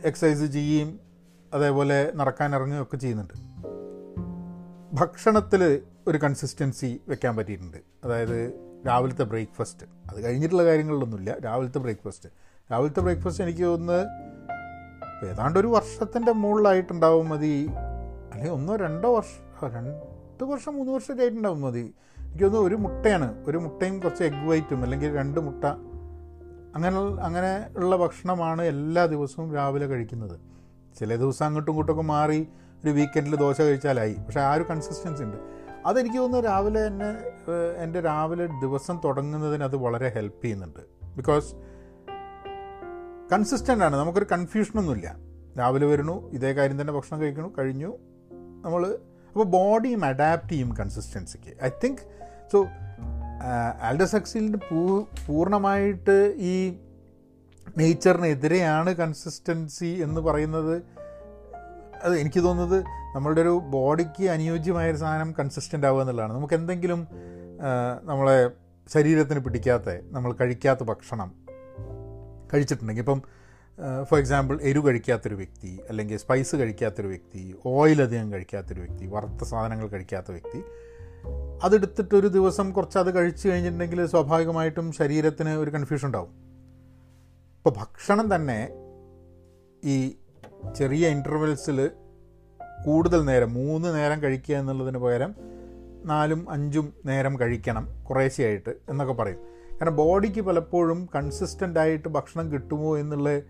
എക്സസൈസ് 0.04 0.44
ചെയ്യുകയും 0.44 1.00
അതേപോലെ 1.54 2.12
നടക്കാൻ 2.14 2.54
ഇറങ്ങുകയും 2.54 2.82
ഒക്കെ 2.82 2.96
ചെയ്യുന്നുണ്ട്. 2.96 3.34
ഭക്ഷണത്തിൽ 4.96 5.80
ഒരു 6.08 6.18
കൺസിസ്റ്റൻസി 6.18 7.00
വെക്കാൻ 7.08 7.36
പറ്റിയിട്ടുണ്ട്. 7.36 7.76
അതായത് 8.04 8.52
രാവിലത്തെ 8.86 9.24
ബ്രേക്ക്ഫാസ്റ്റ് 9.24 9.86
അത് 10.10 10.24
കഴിഞ്ഞിട്ടുള്ള 10.24 10.64
കാര്യങ്ങളിലൊന്നുമില്ല. 10.64 11.36
രാവിലത്തെ 11.44 11.78
ബ്രേക്ക്ഫാസ്റ്റ് 11.78 12.28
രാവിലത്തെ 12.72 13.00
ബ്രേക്ക്ഫാസ്റ്റ് 13.00 13.44
എനിക്ക് 13.44 13.62
തോന്നുന്നത് 13.62 14.06
ഏതാണ്ട് 15.26 15.58
ഒരു 15.58 15.66
വർഷത്തിന്റെ 15.66 16.32
മുകളിലായിട്ടുണ്ടാവും 16.32 17.28
മതി. 17.28 17.66
അല്ലെങ്കിൽ 18.32 18.52
ഒന്നോ 18.52 18.76
രണ്ടോ 18.76 19.16
വർഷം 19.16 19.74
രണ്ട് 19.74 20.44
വർഷം 20.44 20.74
മൂന്ന് 20.74 20.92
വർഷമൊക്കെ 20.92 21.22
ആയിട്ടുണ്ടാവും 21.22 21.60
മതി. 21.60 21.94
എനിക്ക് 22.18 22.44
തോന്നുന്നു 22.44 22.68
ഒരു 22.68 22.74
മുട്ടയാണ്. 22.74 23.44
ഒരു 23.46 23.58
മുട്ടയും 23.58 24.00
കുറച്ച് 24.00 24.24
എഗ് 24.24 24.48
വൈറ്റും 24.48 24.82
അല്ലെങ്കിൽ 24.82 25.16
രണ്ട് 25.16 25.40
മുട്ട. 25.40 25.64
അങ്ങനെ 26.74 26.96
അങ്ങനെ 26.98 27.68
ഉള്ള 27.76 27.96
ഭക്ഷണമാണ് 27.96 28.62
എല്ലാ 28.62 29.06
ദിവസവും 29.06 29.54
രാവിലെ 29.54 29.86
കഴിക്കുന്നത്. 29.86 30.40
ചില 30.98 31.16
ദിവസം 31.16 31.46
അങ്ങോട്ടും 31.46 31.72
ഇങ്ങോട്ടൊക്കെ 31.72 32.02
മാറി 32.02 32.48
ഒരു 32.84 32.90
വീക്കെൻഡിൽ 32.90 33.36
ദോശ 33.36 33.60
കഴിച്ചാലായി. 33.60 34.14
പക്ഷേ 34.14 34.40
ആ 34.40 34.54
ഒരു 34.54 34.62
കൺസിസ്റ്റൻസി 34.70 35.22
ഉണ്ട്. 35.22 35.65
അതെനിക്ക് 35.86 36.16
തോന്നുന്നു 36.16 36.48
രാവിലെ 36.48 36.86
തന്നെ 36.86 37.10
എന്റെ 37.82 38.00
രാവിലെ 38.00 38.46
ദിവസം 38.46 39.00
തുടങ്ങുന്നതിന് 39.04 39.64
അത് 39.64 39.76
വളരെ 39.76 40.08
ഹെൽപ്പ് 40.08 40.44
ചെയ്യുന്നുണ്ട്. 40.44 40.80
ബിക്കോസ് 41.16 41.54
കൺസിസ്റ്റന്റ് 43.32 43.84
ആണ്. 43.84 43.96
നമുക്കൊരു 43.96 44.26
കൺഫ്യൂഷനൊന്നുമില്ല. 44.32 45.16
രാവിലെ 45.58 45.86
വരുന്നു 45.86 46.32
ഇതേ 46.32 46.52
കാര്യം 46.52 46.80
തന്നെ 46.80 46.92
ഭക്ഷണം 46.92 47.20
കഴിക്കണു 47.20 47.52
കഴിഞ്ഞു. 47.58 47.96
നമ്മൾ 48.64 48.98
അപ്പോൾ 49.28 49.44
ബോഡിയും 49.44 50.04
അഡാപ്റ്റ് 50.04 50.48
ചെയ്യും 50.48 50.76
കൺസിസ്റ്റൻസിക്ക്. 50.76 51.64
ഐ 51.64 51.68
തിങ്ക് 51.84 52.00
സോ 52.52 52.66
ആൽഡസക്സിലിന്റെ 53.82 54.58
പൂ 54.58 55.04
പൂർണമായിട്ട് 55.26 56.34
ഈ 56.36 56.76
നേച്ചറിനെതിരെയാണ് 57.78 58.94
കൺസിസ്റ്റൻസി 58.94 60.00
എന്ന് 60.02 60.20
പറയുന്നത് 60.20 60.82
അത് 62.06 62.16
എനിക്ക് 62.16 62.40
തോന്നുന്നത് 62.44 62.84
നമ്മളുടെ 63.16 63.40
ഒരു 63.40 63.62
ബോഡിക്ക് 63.64 64.24
അനുയോജ്യമായ 64.24 64.90
ഒരു 64.90 64.96
സാധനം 64.96 65.34
കൺസിസ്റ്റന്റ് 65.38 65.86
ആവുക 65.86 66.00
എന്നുള്ളതാണ്. 66.00 66.32
നമുക്ക് 66.32 66.54
എന്തെങ്കിലും 66.54 67.08
നമ്മളെ 68.02 68.50
ശരീരത്തിന് 68.92 69.40
പിടിക്കാത്ത 69.40 69.90
നമ്മൾ 70.04 70.32
കഴിക്കാത്ത 70.32 70.82
ഭക്ഷണം 70.82 71.30
കഴിച്ചിട്ടുണ്ടെങ്കിൽ 72.54 73.02
ഇപ്പം 73.02 73.22
ഫോർ 74.04 74.18
എക്സാമ്പിൾ 74.18 74.58
എരു 74.62 74.80
കഴിക്കാത്തൊരു 74.80 75.34
വ്യക്തി 75.34 75.80
അല്ലെങ്കിൽ 75.88 76.16
സ്പൈസ് 76.16 76.56
കഴിക്കാത്തൊരു 76.56 77.08
വ്യക്തി 77.08 77.54
ഓയിൽ 77.66 78.02
അധികം 78.02 78.32
കഴിക്കാത്തൊരു 78.32 78.80
വ്യക്തി 78.80 79.06
വറുത്ത 79.06 79.44
സാധനങ്ങൾ 79.44 79.88
കഴിക്കാത്ത 79.88 80.30
വ്യക്തി 80.30 80.60
അതെടുത്തിട്ട് 81.62 82.14
ഒരു 82.14 82.26
ദിവസം 82.26 82.70
കുറച്ച് 82.70 82.98
അത് 82.98 83.14
കഴിച്ചു 83.14 83.48
കഴിഞ്ഞിട്ടുണ്ടെങ്കിൽ 83.48 84.06
സ്വാഭാവികമായിട്ടും 84.06 84.92
ശരീരത്തിന് 84.92 85.48
ഒരു 85.48 85.70
കൺഫ്യൂഷൻ 85.70 86.06
ഉണ്ടാവും. 86.06 86.32
ഇപ്പോൾ 87.56 87.70
ഭക്ഷണം 87.70 88.34
തന്നെ 88.34 88.58
ഈ 89.84 90.16
ചെറിയ 90.74 91.08
ഇന്റർവെൽസിൽ 91.08 91.90
കൂടുതൽ 92.86 93.24
നേരം 93.24 93.54
മൂന്ന് 93.54 93.94
നേരം 93.94 94.22
കഴിക്കുക 94.22 94.56
എന്നുള്ളതിന് 94.56 94.98
പകരം 94.98 95.34
നാലും 96.04 96.50
അഞ്ചും 96.50 96.92
നേരം 97.06 97.40
കഴിക്കണം 97.40 98.04
കുറേശ്ശെയായിട്ട് 98.10 98.70
എന്നൊക്കെ 98.88 99.14
പറയും. 99.14 99.36
കാരണം 99.72 99.96
ബോഡിക്ക് 99.96 100.40
പലപ്പോഴും 100.40 101.08
കൺസിസ്റ്റന്റ് 101.14 101.80
ആയിട്ട് 101.80 102.08
ഭക്ഷണം 102.08 102.52
കിട്ടുമോ 102.52 102.98
എന്നുള്ള 102.98 103.40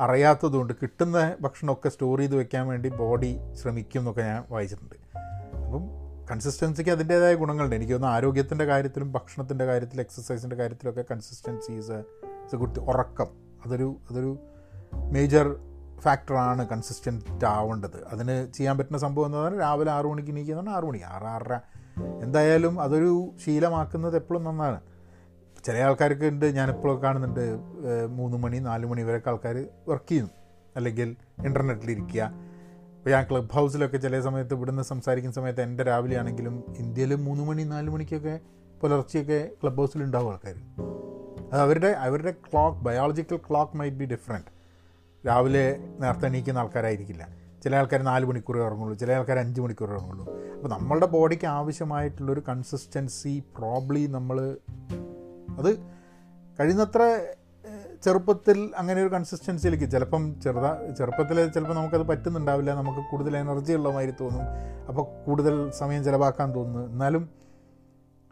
അറിയാത്തതുകൊണ്ട് 0.00 0.72
കിട്ടുന്ന 0.82 1.36
ഭക്ഷണമൊക്കെ 1.40 1.88
സ്റ്റോർ 1.88 2.18
ചെയ്ത് 2.18 2.36
വെക്കാൻ 2.36 2.66
വേണ്ടി 2.66 2.88
ബോഡി 2.88 3.38
ശ്രമിക്കും 3.52 4.00
എന്നൊക്കെ 4.00 4.22
ഞാൻ 4.22 4.44
വായിച്ചിട്ടുണ്ട്. 4.50 4.94
അപ്പം 5.56 5.82
കൺസിസ്റ്റൻസിക്ക് 6.30 6.90
അതിന്റേതായ 6.90 7.34
ഗുണങ്ങളുണ്ട്. 7.34 7.76
എനിക്ക് 7.76 7.92
തോന്നുന്നു 7.92 8.16
ആരോഗ്യത്തിന്റെ 8.16 8.64
കാര്യത്തിലും 8.64 9.12
ഭക്ഷണത്തിന്റെ 9.12 9.64
കാര്യത്തിലും 9.64 10.00
എക്സസൈസിന്റെ 10.00 10.56
കാര്യത്തിലൊക്കെ 10.56 11.04
കൺസിസ്റ്റൻസി 11.10 11.72
ഈസ് 11.72 11.90
എ 11.90 12.56
ഗുഡ് 12.56 12.78
ഉറക്കം. 12.78 13.26
അതൊരു 13.66 13.96
അതൊരു 14.10 14.38
മേജർ 15.12 15.56
ഫാക്ടറാണ് 16.00 16.68
കൺസിസ്റ്റന്റ് 16.68 17.44
ആവേണ്ടത്. 17.44 18.04
അതിന് 18.12 18.52
ചെയ്യാൻ 18.52 18.78
പറ്റുന്ന 18.78 18.98
സംഭവം 18.98 19.26
എന്ന് 19.26 19.38
പറഞ്ഞാൽ 19.38 19.60
രാവിലെ 19.60 19.90
ആറു 19.92 20.08
മണിക്ക് 20.08 20.30
എണീക്കുന്നതാണ് 20.30 20.70
ആറു 20.70 20.86
മണി 20.86 21.00
ആറ് 21.06 21.24
ആറര. 21.24 21.54
എന്തായാലും 22.22 22.80
അതൊരു 22.80 23.30
ശീലമാക്കുന്നത് 23.44 24.16
എപ്പോഴും 24.16 24.44
നന്നാണ്. 24.44 24.80
ചില 25.64 25.78
ആൾക്കാർക്ക് 25.78 26.24
ഉണ്ട് 26.24 26.46
ഞാനിപ്പോൾ 26.46 27.02
കാണുന്നുണ്ട് 27.02 27.44
മൂന്ന് 28.06 28.36
മണി 28.36 28.58
നാല് 28.58 28.86
മണി 28.86 29.02
വരെയൊക്കെ 29.02 29.30
ആൾക്കാർ 29.30 29.66
വർക്ക് 29.88 30.08
ചെയ്യുന്നു. 30.08 30.30
അല്ലെങ്കിൽ 30.76 31.16
ഇന്റർനെറ്റിലിരിക്കുക 31.44 32.50
ഇപ്പോൾ 32.96 33.10
ഞാൻ 33.10 33.26
ക്ലബ് 33.30 33.50
ഹൗസിലൊക്കെ 33.50 33.96
ചില 33.96 34.20
സമയത്ത് 34.20 34.54
ഇവിടുന്ന് 34.54 34.82
സംസാരിക്കുന്ന 34.82 35.34
സമയത്ത് 35.34 35.60
എന്റെ 35.60 35.82
രാവിലെ 35.82 36.16
ആണെങ്കിലും 36.18 36.64
ഇന്ത്യയിൽ 36.78 37.14
മൂന്ന് 37.14 37.44
മണി 37.44 37.62
നാല് 37.62 37.90
മണിക്കൊക്കെ 37.90 38.40
പുലർച്ചെയൊക്കെ 38.82 39.50
ക്ലബ് 39.62 39.76
ഹൗസിൽ 39.76 40.02
ഉണ്ടാവും 40.02 40.30
ആൾക്കാർ 40.32 40.56
അത് 41.52 41.60
അവരുടെ 41.60 41.86
അവരുടെ 41.86 42.30
clock 42.30 42.78
biological 42.78 43.36
clock 43.36 43.76
might 43.76 43.96
be 43.96 44.04
different 44.04 44.59
രാവിലെ 45.26 45.78
നേരത്തെ 46.00 46.26
എണീക്കുന്ന 46.26 46.58
ആൾക്കാരായിരിക്കില്ല. 46.58 47.28
ചില 47.64 47.76
ആൾക്കാർ 47.76 48.02
നാല് 48.02 48.26
മണിക്കൂർ 48.26 48.58
ഇറങ്ങുള്ളൂ 48.58 48.98
ചില 48.98 49.12
ആൾക്കാർ 49.12 49.38
അഞ്ച് 49.38 49.60
മണിക്കൂർ 49.60 49.90
ഇറങ്ങുള്ളൂ 49.90 50.24
അപ്പോൾ 50.54 50.68
നമ്മളുടെ 50.68 51.06
ബോഡിക്ക് 51.06 51.46
ആവശ്യമായിട്ടുള്ളൊരു 51.46 52.42
കൺസിസ്റ്റൻസി 52.48 53.42
പ്രോബ്ലി 53.58 54.06
നമ്മൾ 54.06 54.56
അത് 55.58 55.78
കഴിയുന്നത്ര 56.60 57.26
ചെറുപ്പത്തിൽ 58.04 58.70
അങ്ങനെ 58.76 59.02
ഒരു 59.02 59.08
കൺസിസ്റ്റൻസിയിലേക്ക് 59.08 59.90
ചിലപ്പം 59.90 60.40
ചെറുതാ 60.40 60.94
ചെറുപ്പത്തിൽ 60.98 61.48
ചിലപ്പോൾ 61.52 61.74
നമുക്കത് 61.74 62.02
പറ്റുന്നുണ്ടാവില്ല 62.02 62.74
നമുക്ക് 62.74 63.00
കൂടുതൽ 63.10 63.36
എനർജി 63.36 63.72
ഉള്ളമാതിരി 63.72 64.12
തോന്നും. 64.20 64.42
അപ്പോൾ 64.88 65.24
കൂടുതൽ 65.26 65.70
സമയം 65.70 66.04
ചിലവാക്കാൻ 66.04 66.54
തോന്നുന്നു. 66.54 66.88
എന്നാലും 66.90 67.30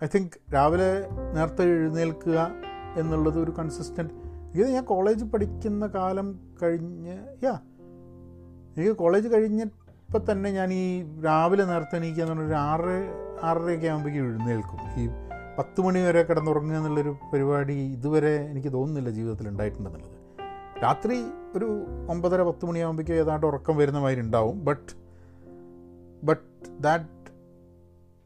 ഐ 0.04 0.06
തിങ്ക് 0.14 0.54
രാവിലെ 0.54 1.08
നേരത്തെ 1.34 1.62
എഴുന്നേൽക്കുക 1.62 2.50
എന്നുള്ളത് 2.96 3.40
ഒരു 3.40 3.50
കൺസിസ്റ്റന്റ് 3.50 4.14
ഇത് 4.54 4.68
ഞാൻ 4.68 4.84
കോളേജ് 4.84 5.24
പഠിക്കുന്ന 5.24 5.86
കാലം 5.86 6.40
കഴിഞ്ഞ് 6.62 7.44
യാ 7.44 7.58
എനിക്ക് 8.76 8.96
കോളേജ് 8.96 9.28
കഴിഞ്ഞപ്പോൾ 9.28 10.32
തന്നെ 10.32 10.50
ഞാൻ 10.50 10.72
ഈ 10.72 11.04
രാവിലെ 11.24 11.64
നേരത്തെ 11.64 11.96
എണീക്കുക 11.96 12.22
എന്ന് 12.22 12.34
പറഞ്ഞാൽ 12.34 12.46
ഒരു 12.46 12.54
ആറ് 12.54 12.96
ആറരയൊക്കെ 13.42 13.86
ആകുമ്പോഴേക്കും 13.86 14.24
എഴുന്നേൽക്കും. 14.24 15.02
ഈ 15.02 15.08
പത്ത് 15.58 15.80
മണി 15.80 15.98
വരെ 15.98 16.22
കിടന്നുറങ്ങുക 16.22 16.76
എന്നുള്ളൊരു 16.76 17.16
പരിപാടി 17.32 17.72
ഇതുവരെ 17.72 18.36
എനിക്ക് 18.36 18.72
തോന്നുന്നില്ല 18.72 19.10
ജീവിതത്തിൽ 19.10 19.48
ഉണ്ടായിട്ടുണ്ടെന്നുള്ളത്. 19.48 20.16
രാത്രി 20.82 21.24
ഒരു 21.56 21.86
ഒമ്പതര 22.08 22.42
പത്ത് 22.42 22.66
മണിയാകുമ്പോഴേക്കും 22.66 23.14
ഏതാണ്ട് 23.14 23.46
ഉറക്കം 23.46 23.76
വരുന്ന 23.76 23.98
മാതിരി 23.98 24.20
ഉണ്ടാവും. 24.20 24.64
But 24.64 24.92
but 26.24 26.82
that 26.82 27.04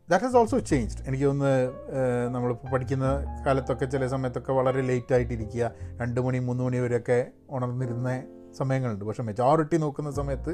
that 0.09 0.25
has 0.25 0.37
also 0.37 0.59
changed 0.59 1.03
എനിക്ക് 1.09 1.25
ഏഹ്, 1.25 2.29
നമ്മളിപ്പോൾ 2.31 2.71
പഠിക്കുന്ന 2.73 3.07
കാലത്തൊക്കെ 3.47 3.85
ചില 3.85 4.07
സമയത്തൊക്കെ 4.07 4.53
വളരെ 4.53 4.81
ലേറ്റ് 4.81 5.15
ആയിട്ടിരിക്കുക. 5.15 5.65
രണ്ട് 6.01 6.21
മണി 6.21 6.39
മൂന്ന് 6.39 6.65
മണി 6.65 6.77
വരെയൊക്കെ 6.77 7.19
ഉണർന്നിരുന്ന 7.51 8.09
സമയങ്ങളുണ്ട്. 8.59 9.05
പക്ഷേ 9.05 9.23
മെജോറിറ്റി 9.23 9.77
നോക്കുന്ന 9.77 10.11
സമയത്ത് 10.11 10.53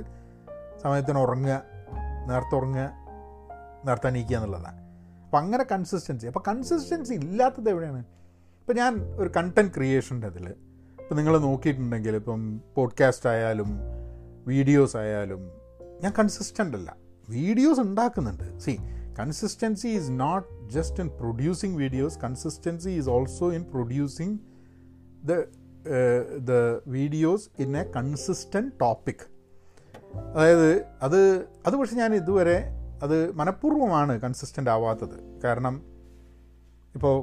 സമയത്തിന് 0.83 1.19
ഉറങ്ങുക 1.19 1.55
നേരത്തെ 2.29 2.55
ഉറങ്ങുക 2.55 2.85
നേരത്തെ 3.87 4.07
അണിയിക്കുക 4.07 4.37
എന്നുള്ളതാണ്. 4.37 4.81
അപ്പം 5.25 5.39
അങ്ങനെ 5.39 5.65
കൺസിസ്റ്റൻസി 5.73 6.27
അപ്പോൾ 6.27 6.45
കൺസിസ്റ്റൻസി 6.49 7.15
ഇല്ലാത്തത് 7.15 7.71
എവിടെയാണ്? 7.71 8.01
ഇപ്പം 8.61 8.77
ഞാൻ 8.77 8.93
ഒരു 9.17 9.31
കണ്ടന്റ് 9.37 9.75
ക്രിയേഷന്റെ 9.75 10.27
അതിൽ 10.27 10.47
ഇപ്പം 11.03 11.17
നിങ്ങൾ 11.17 11.39
നോക്കിയിട്ടുണ്ടെങ്കിൽ 11.39 12.17
ഇപ്പം 12.17 12.41
പോഡ്കാസ്റ്റ് 12.77 13.29
ആയാലും 13.31 13.71
വീഡിയോസ് 14.47 14.97
ആയാലും 14.97 15.43
ഞാൻ 16.03 16.13
കൺസിസ്റ്റന്റ് 16.19 16.77
അല്ല. 16.77 16.91
വീഡിയോസ് 17.29 17.81
ഉണ്ടാക്കുന്നുണ്ട്. 17.81 18.47
See 18.61 18.73
consistency 19.21 19.89
is 19.99 20.11
not 20.25 20.49
just 20.77 21.01
in 21.05 21.09
producing 21.21 21.77
videos 21.83 22.19
consistency 22.25 22.91
is 22.99 23.11
also 23.17 23.49
in 23.59 23.65
producing 23.75 24.37
the 25.31 25.35
the 26.51 26.53
videos 26.97 27.47
in 27.65 27.73
a 27.83 27.85
consistent 27.99 28.73
topic 28.83 29.25
അതായത് 30.35 30.71
അത് 31.07 31.21
അത് 31.67 31.75
പക്ഷെ 31.81 31.97
ഞാൻ 32.03 32.13
ഇതുവരെ 32.21 32.59
അത് 33.05 33.17
മനഃപൂർവമാണ് 33.41 34.13
കൺസിസ്റ്റന്റ് 34.23 34.71
ആവാത്തത്. 34.75 35.17
കാരണം 35.45 35.75
ഇപ്പോൾ 36.95 37.17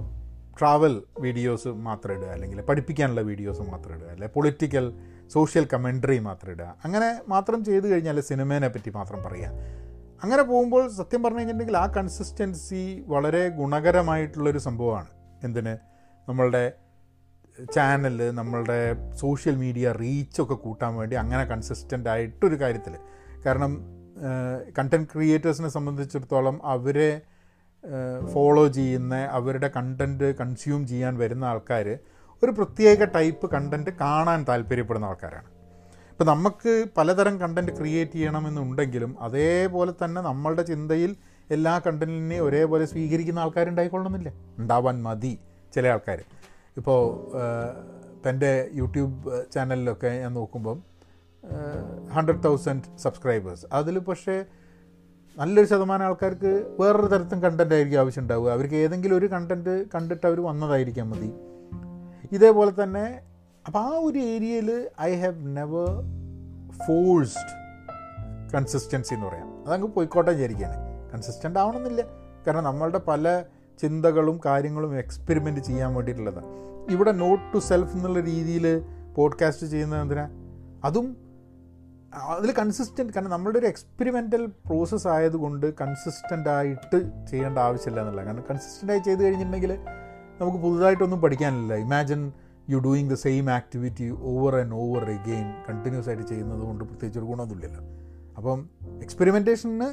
ട്രാവൽ 0.60 0.94
വീഡിയോസ് 1.26 1.70
മാത്രം 1.88 2.14
ഇടുക 2.18 2.30
അല്ലെങ്കിൽ 2.36 2.60
പഠിപ്പിക്കാനുള്ള 2.70 3.22
വീഡിയോസ് 3.30 3.64
മാത്രം 3.72 3.94
ഇടുക 3.96 4.10
അല്ലെങ്കിൽ 4.14 4.34
പൊളിറ്റിക്കൽ 4.36 4.86
സോഷ്യൽ 5.36 5.66
കമൻട്രി 5.74 6.18
മാത്രം 6.30 6.52
ഇടുക. 6.56 6.70
അങ്ങനെ 6.86 7.10
മാത്രം 7.34 7.60
ചെയ്തു 7.70 7.88
കഴിഞ്ഞാൽ 7.92 8.20
സിനിമേനെ 8.30 8.70
പറ്റി 8.76 8.92
മാത്രം 9.00 9.20
പറയുക 9.28 9.52
അങ്ങനെ 10.24 10.44
പോകുമ്പോൾ 10.44 10.90
സത്യം 10.90 11.24
പറഞ്ഞു 11.24 11.40
കഴിഞ്ഞിട്ടുണ്ടെങ്കിൽ 11.40 11.78
ആ 11.78 11.86
കൺസിസ്റ്റൻസി 11.86 13.04
വളരെ 13.08 13.50
ഗുണകരമായിട്ടുള്ളൊരു 13.50 14.58
സംഭവമാണ്. 14.58 15.08
എന്തിന്? 15.44 15.78
നമ്മളുടെ 16.30 16.74
ചാനൽ 17.76 18.32
നമ്മളുടെ 18.32 18.80
സോഷ്യൽ 19.14 19.56
മീഡിയ 19.56 19.92
റീച്ചൊക്കെ 19.92 20.54
കൂട്ടാൻ 20.54 20.96
വേണ്ടി 20.96 21.16
അങ്ങനെ 21.16 21.44
കൺസിസ്റ്റന്റ് 21.44 22.10
ആയിട്ടൊരു 22.10 22.56
കാര്യത്തിൽ 22.56 22.96
കാരണം 23.46 23.74
കണ്ടന്റ് 24.78 25.08
ക്രിയേറ്റേഴ്സിനെ 25.14 25.70
സംബന്ധിച്ചിടത്തോളം 25.70 26.66
അവരെ 26.66 27.22
ഫോളോ 28.34 28.68
ചെയ്യുന്ന 28.68 29.16
അവരുടെ 29.16 29.72
കണ്ടന്റ് 29.76 30.36
കൺസ്യൂം 30.36 30.88
ചെയ്യാൻ 30.88 31.18
വരുന്ന 31.18 31.46
ആൾക്കാർ 31.46 32.00
ഒരു 32.44 32.52
പ്രത്യേക 32.52 33.04
ടൈപ്പ് 33.04 33.52
കണ്ടന്റ് 33.52 33.90
കാണാൻ 33.90 34.46
താല്പര്യപ്പെടുന്ന 34.50 35.06
ആൾക്കാരാണ്. 35.06 35.55
ഇപ്പം 36.16 36.28
നമുക്ക് 36.28 36.86
പലതരം 36.98 37.40
കണ്ടന്റ് 37.40 37.72
ക്രിയേറ്റ് 37.72 38.12
ചെയ്യണമെന്നുണ്ടെങ്കിലും 38.12 39.16
അതേപോലെ 39.20 39.94
തന്നെ 40.04 40.22
നമ്മളുടെ 40.22 40.64
ചിന്തയിൽ 40.64 41.16
എല്ലാ 41.52 41.82
കണ്ടന്റിനെയും 41.88 42.44
ഒരേപോലെ 42.44 42.86
സ്വീകരിക്കുന്ന 42.86 43.40
ആൾക്കാരുണ്ടായിക്കൊള്ളണമെന്നില്ല 43.40 44.34
ഉണ്ടാവാൻ 44.60 45.04
മതി 45.04 45.40
ചില 45.74 45.88
ആൾക്കാർ 45.88 46.24
ഇപ്പോൾ 46.78 47.28
ഇപ്പം 48.14 48.30
എന്റെ 48.30 48.70
യൂട്യൂബ് 48.74 49.44
ചാനലിലൊക്കെ 49.52 50.08
ഞാൻ 50.08 50.34
നോക്കുമ്പം 50.34 50.84
ഹൺഡ്രഡ് 52.12 52.44
തൗസൻഡ് 52.44 52.98
സബ്സ്ക്രൈബേഴ്സ് 52.98 53.66
അതിൽ 53.74 54.00
പക്ഷേ 54.00 54.46
നല്ലൊരു 55.38 55.68
ശതമാനം 55.68 56.06
ആൾക്കാർക്ക് 56.06 56.76
വേറൊരു 56.80 57.08
തരത്തിലും 57.08 57.44
കണ്ടന്റ് 57.44 57.74
ആയിരിക്കും 57.74 58.00
ആവശ്യം 58.00 58.22
ഉണ്ടാവുക. 58.22 58.52
അവർക്ക് 58.52 58.76
ഏതെങ്കിലും 58.76 59.18
ഒരു 59.18 59.26
കണ്ടന്റ് 59.26 59.86
കണ്ടിട്ട് 59.96 60.28
അവർ 60.28 60.42
വന്നതായിരിക്കാം 60.44 61.10
മതി. 61.10 61.34
ഇതേപോലെ 62.32 62.84
തന്നെ 62.84 63.22
അപ്പോൾ 63.68 63.80
ആ 63.80 63.88
ഒരു 63.88 64.20
ഏരിയയിൽ 64.20 64.88
I 65.02 65.16
have 65.16 65.58
never 65.58 65.88
forced 66.88 67.54
consistency 68.54 69.14
എന്ന് 69.14 69.28
പറയാം. 69.28 69.68
അതങ്ങ് 69.68 69.88
പോയിക്കോട്ടെ 69.88 70.32
വിചാരിക്കുകയാണ്. 70.32 70.76
കൺസിസ്റ്റന്റ് 71.14 71.60
ആവണമെന്നില്ല. 71.60 72.02
കാരണം 72.48 72.64
നമ്മളുടെ 72.64 72.98
പല 72.98 73.44
ചിന്തകളും 73.82 74.40
കാര്യങ്ങളും 74.46 74.98
എക്സ്പെരിമെന്റ് 74.98 75.62
ചെയ്യാൻ 75.62 75.94
വേണ്ടിയിട്ടുള്ളതാണ് 75.94 76.48
ഇവിടെ 76.92 77.12
നോട്ട് 77.12 77.54
ടു 77.54 77.58
സെൽഫ് 77.60 77.94
എന്നുള്ള 77.96 78.20
രീതിയിൽ 78.20 78.82
പോഡ്കാസ്റ്റ് 79.16 79.68
ചെയ്യുന്നത് 79.68 80.02
എന്തിനാ? 80.02 80.30
അതും 80.84 81.18
അതിൽ 82.14 82.52
കൺസിസ്റ്റന്റ് 82.52 83.14
കാരണം 83.14 83.30
നമ്മളുടെ 83.30 83.60
ഒരു 83.60 83.66
എക്സ്പെരിമെന്റൽ 83.66 84.46
പ്രോസസ്സ് 84.46 85.08
ആയതുകൊണ്ട് 85.08 85.74
കൺസിസ്റ്റന്റ് 85.82 86.50
ആയിട്ട് 86.50 87.28
ചെയ്യേണ്ട 87.28 87.60
ആവശ്യമില്ല 87.60 88.02
എന്നുള്ള 88.02 88.26
കാരണം 88.26 88.44
കൺസിസ്റ്റന്റായി 88.50 89.00
ചെയ്ത് 89.00 89.24
കഴിഞ്ഞിട്ടുണ്ടെങ്കിൽ 89.24 89.78
നമുക്ക് 90.42 90.58
പുതുതായിട്ടൊന്നും 90.58 91.22
പഠിക്കാനില്ല. 91.22 91.76
Imagine 91.76 92.32
you 92.70 92.78
doing 92.78 93.10
the 93.10 93.14
same 93.14 93.50
activity 93.50 94.10
over 94.10 94.56
and 94.56 94.74
over 94.74 95.10
again 95.10 95.54
continuous 95.70 96.08
ആയിട്ട് 96.08 96.24
ചെയ്യുന്നത് 96.24 96.60
കൊണ്ട് 96.60 96.84
പ്രത്യേകിച്ച് 96.84 97.20
ഒരു 97.20 97.26
ഗുണമൊന്നുമില്ലല്ലോ. 97.26 97.82
അപ്പം 98.38 98.70
എക്സ്പെരിമെന്റേഷന് 99.02 99.84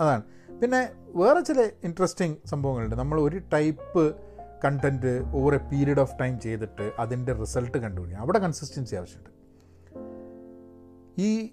അതാണ്. 0.00 0.22
പിന്നെ 0.60 0.88
വേറെ 1.06 1.40
ചില 1.40 1.70
ഇൻട്രസ്റ്റിംഗ് 1.84 2.36
സംഭവങ്ങളുണ്ട്. 2.46 2.96
നമ്മൾ 2.96 3.20
ഒരു 3.20 3.40
type 3.52 4.16
content 4.64 5.22
over 5.34 5.54
a 5.54 5.58
period 5.58 6.00
of 6.00 6.14
time 6.20 6.40
ചെയ്തിട്ട് 6.40 6.92
അതിന്റെ 6.98 7.32
റിസൾട്ട് 7.32 7.78
കണ്ടുപിടിക്കുക 7.78 8.22
അവിടെ 8.22 8.38
കൺസിസ്റ്റൻസി 8.38 8.96
ആവശ്യമുണ്ട്. 8.96 9.30
ഈ 11.18 11.50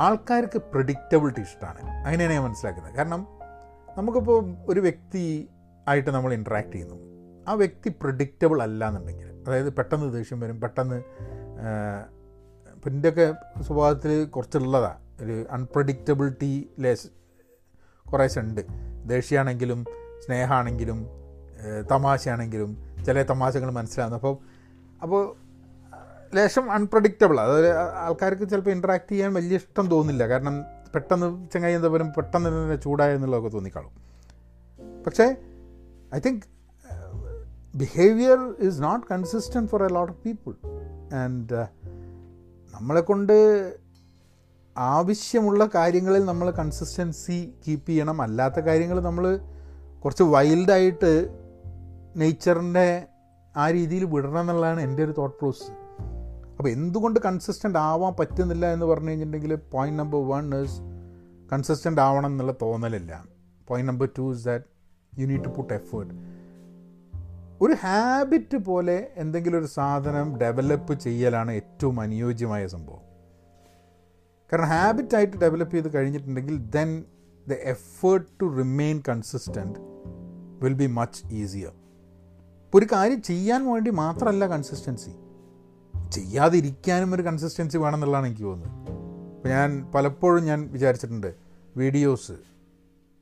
ആൾക്കാർക്ക് 0.00 0.58
പ്രഡിക്റ്റബിലിറ്റി 0.58 1.40
ഇഷ്ടമാണ്. 1.40 1.80
അങ്ങനെയാണ് 1.80 2.32
ഞാൻ 2.32 2.42
മനസ്സിലാക്കുന്നത്. 2.42 2.94
കാരണം 2.94 3.26
നമുക്കിപ്പോൾ 3.98 4.56
ഒരു 4.68 4.80
വ്യക്തി 4.80 5.48
ആയിട്ട് 5.88 6.10
നമ്മൾ 6.10 6.34
ഇൻട്രാക്ട് 6.34 6.72
ചെയ്യുന്നു. 6.72 7.09
ആ 7.50 7.54
വ്യക്തി 7.54 7.88
പ്രഡിക്റ്റബിൾ 8.02 8.62
അല്ല 8.62 8.88
എന്നുണ്ടെങ്കിൽ 8.88 9.44
അതായത് 9.46 9.72
പെട്ടെന്ന് 9.72 10.12
ദേഷ്യം 10.12 10.40
വരും 10.40 10.60
പെട്ടെന്ന് 10.60 10.96
ഇപ്പം 12.74 12.90
എന്റെയൊക്കെ 12.90 13.34
സ്വഭാവത്തിൽ 13.62 14.24
കുറച്ചുള്ളതാണ് 14.24 15.22
ഒരു 15.22 15.46
അൺപ്രഡിക്റ്റബിലിറ്റി 15.50 16.70
ലെസ് 16.78 17.08
കുറേശ്ശെ 18.12 18.40
ഉണ്ട് 18.40 18.60
ദേഷ്യമാണെങ്കിലും 19.06 19.84
സ്നേഹമാണെങ്കിലും 20.18 21.08
തമാശയാണെങ്കിലും 21.90 22.70
ചില 23.06 23.22
തമാശകൾ 23.22 23.70
മനസ്സിലാകുന്നു 23.70 24.16
അപ്പോൾ 24.16 24.34
അപ്പോൾ 25.02 25.22
ലേശം 26.34 26.72
അൺപ്രഡിക്റ്റബിൾ 26.72 27.40
അതായത് 27.40 27.76
ആൾക്കാർക്ക് 27.76 28.48
ചിലപ്പോൾ 28.48 28.70
ഇൻട്രാക്ട് 28.70 29.10
ചെയ്യാൻ 29.12 29.34
വലിയ 29.34 29.56
ഇഷ്ടം 29.56 29.90
തോന്നില്ല. 29.90 30.26
കാരണം 30.26 30.64
പെട്ടെന്ന് 30.94 31.50
ചങ്ങായി 31.50 31.74
എന്താ 31.74 31.88
പറയുക 31.88 32.12
പെട്ടെന്ന് 32.16 32.48
തന്നെ 32.48 32.76
ചൂടായ 32.76 33.16
തോന്നിക്കാളും 33.52 33.90
പക്ഷേ 35.06 35.26
I 36.14 36.20
think 36.26 36.59
behaviour 37.74 38.56
is 38.60 38.82
not 38.82 39.06
consistent 39.10 39.70
for 39.70 39.82
a 39.82 39.88
lot 39.88 40.12
of 40.12 40.20
people 40.24 40.54
and 41.14 41.66
നമ്മളെ 42.74 43.00
കൊണ്ട് 43.00 43.36
ആവശ്യമുള്ള 44.78 45.70
കാര്യങ്ങളിൽ 45.74 46.24
നമ്മൾ 46.24 46.50
കൺസിസ്റ്റൻസി 46.50 47.54
കീപ്പ് 47.68 47.86
ചെയ്യണം. 47.86 48.22
അല്ലാത്ത 48.22 48.60
കാര്യങ്ങൾ 48.60 49.00
നമ്മൾ 49.00 49.40
കുറച്ച് 50.04 50.22
വൈൽഡായിട്ട് 50.22 51.38
നേച്ചറിന്റെ 52.16 53.06
ആ 53.56 53.70
രീതിയിൽ 53.70 54.04
വിടണം 54.04 54.40
എന്നുള്ളതാണ് 54.40 54.80
എന്റെ 54.80 55.04
ഒരു 55.04 55.14
തോട്ട് 55.18 55.38
പ്രോസസ് 55.38 55.70
അപ്പോൾ 56.58 56.68
എന്തുകൊണ്ട് 56.68 57.20
കൺസിസ്റ്റന്റ് 57.20 57.78
ആവാൻ 57.78 58.14
പറ്റുന്നില്ല 58.20 58.72
എന്ന് 58.72 58.86
പറഞ്ഞു 58.86 59.08
കഴിഞ്ഞിട്ടുണ്ടെങ്കിൽ 59.08 59.54
point 59.54 59.98
number 59.98 60.28
one 60.28 60.64
is 60.64 60.80
consistent 61.52 62.00
ആവണം 62.00 62.26
എന്നുള്ള 62.26 62.54
തോന്നലില്ല. 62.62 63.24
Point 63.68 63.92
number 63.92 64.08
two 64.18 64.32
is 64.32 64.44
that 64.44 64.64
you 65.20 65.26
need 65.26 65.44
to 65.44 65.48
put 65.48 65.74
effort 65.74 66.39
ഒരു 67.60 67.72
ഹാബിറ്റ് 67.72 68.56
പോലെ 68.56 69.10
എന്തെങ്കിലും 69.16 69.58
ഒരു 69.58 69.66
സാധനം 69.66 70.38
ഡെവലപ്പ് 70.38 71.00
ചെയ്യലാണ് 71.00 71.50
ഏറ്റവും 71.50 72.00
അനുയോജ്യമായ 72.00 72.66
സംഭവം. 72.66 73.02
കാരണം 74.52 74.64
ഹാബിറ്റായിട്ട് 74.64 75.36
ഡെവലപ്പ് 75.36 75.74
ചെയ്ത് 75.74 75.94
കഴിഞ്ഞിട്ടുണ്ടെങ്കിൽ 75.94 76.56
then 76.58 77.04
the 77.48 77.52
effort 77.52 78.26
to 78.42 78.56
remain 78.56 79.02
consistent 79.08 79.78
will 80.62 80.72
be 80.72 80.86
much 80.86 81.26
easier 81.32 81.72
ഇപ്പോൾ 82.64 82.78
ഒരു 82.78 82.86
കാര്യം 82.92 83.22
ചെയ്യാൻ 83.22 83.72
വേണ്ടി 83.72 83.90
മാത്രമല്ല 83.90 84.46
കൺസിസ്റ്റൻസി 84.46 85.12
ചെയ്യാതിരിക്കാനും 86.10 87.14
ഒരു 87.14 87.22
കൺസിസ്റ്റൻസി 87.22 87.76
വേണമെന്നുള്ളതാണ് 87.76 88.26
എനിക്ക് 88.26 88.42
തോന്നുന്നത്. 88.42 88.96
അപ്പോൾ 89.36 89.48
ഞാൻ 89.48 89.90
പലപ്പോഴും 89.94 90.44
ഞാൻ 90.44 90.68
വിചാരിച്ചിട്ടുണ്ട് 90.72 91.34
വീഡിയോസ് 91.76 92.32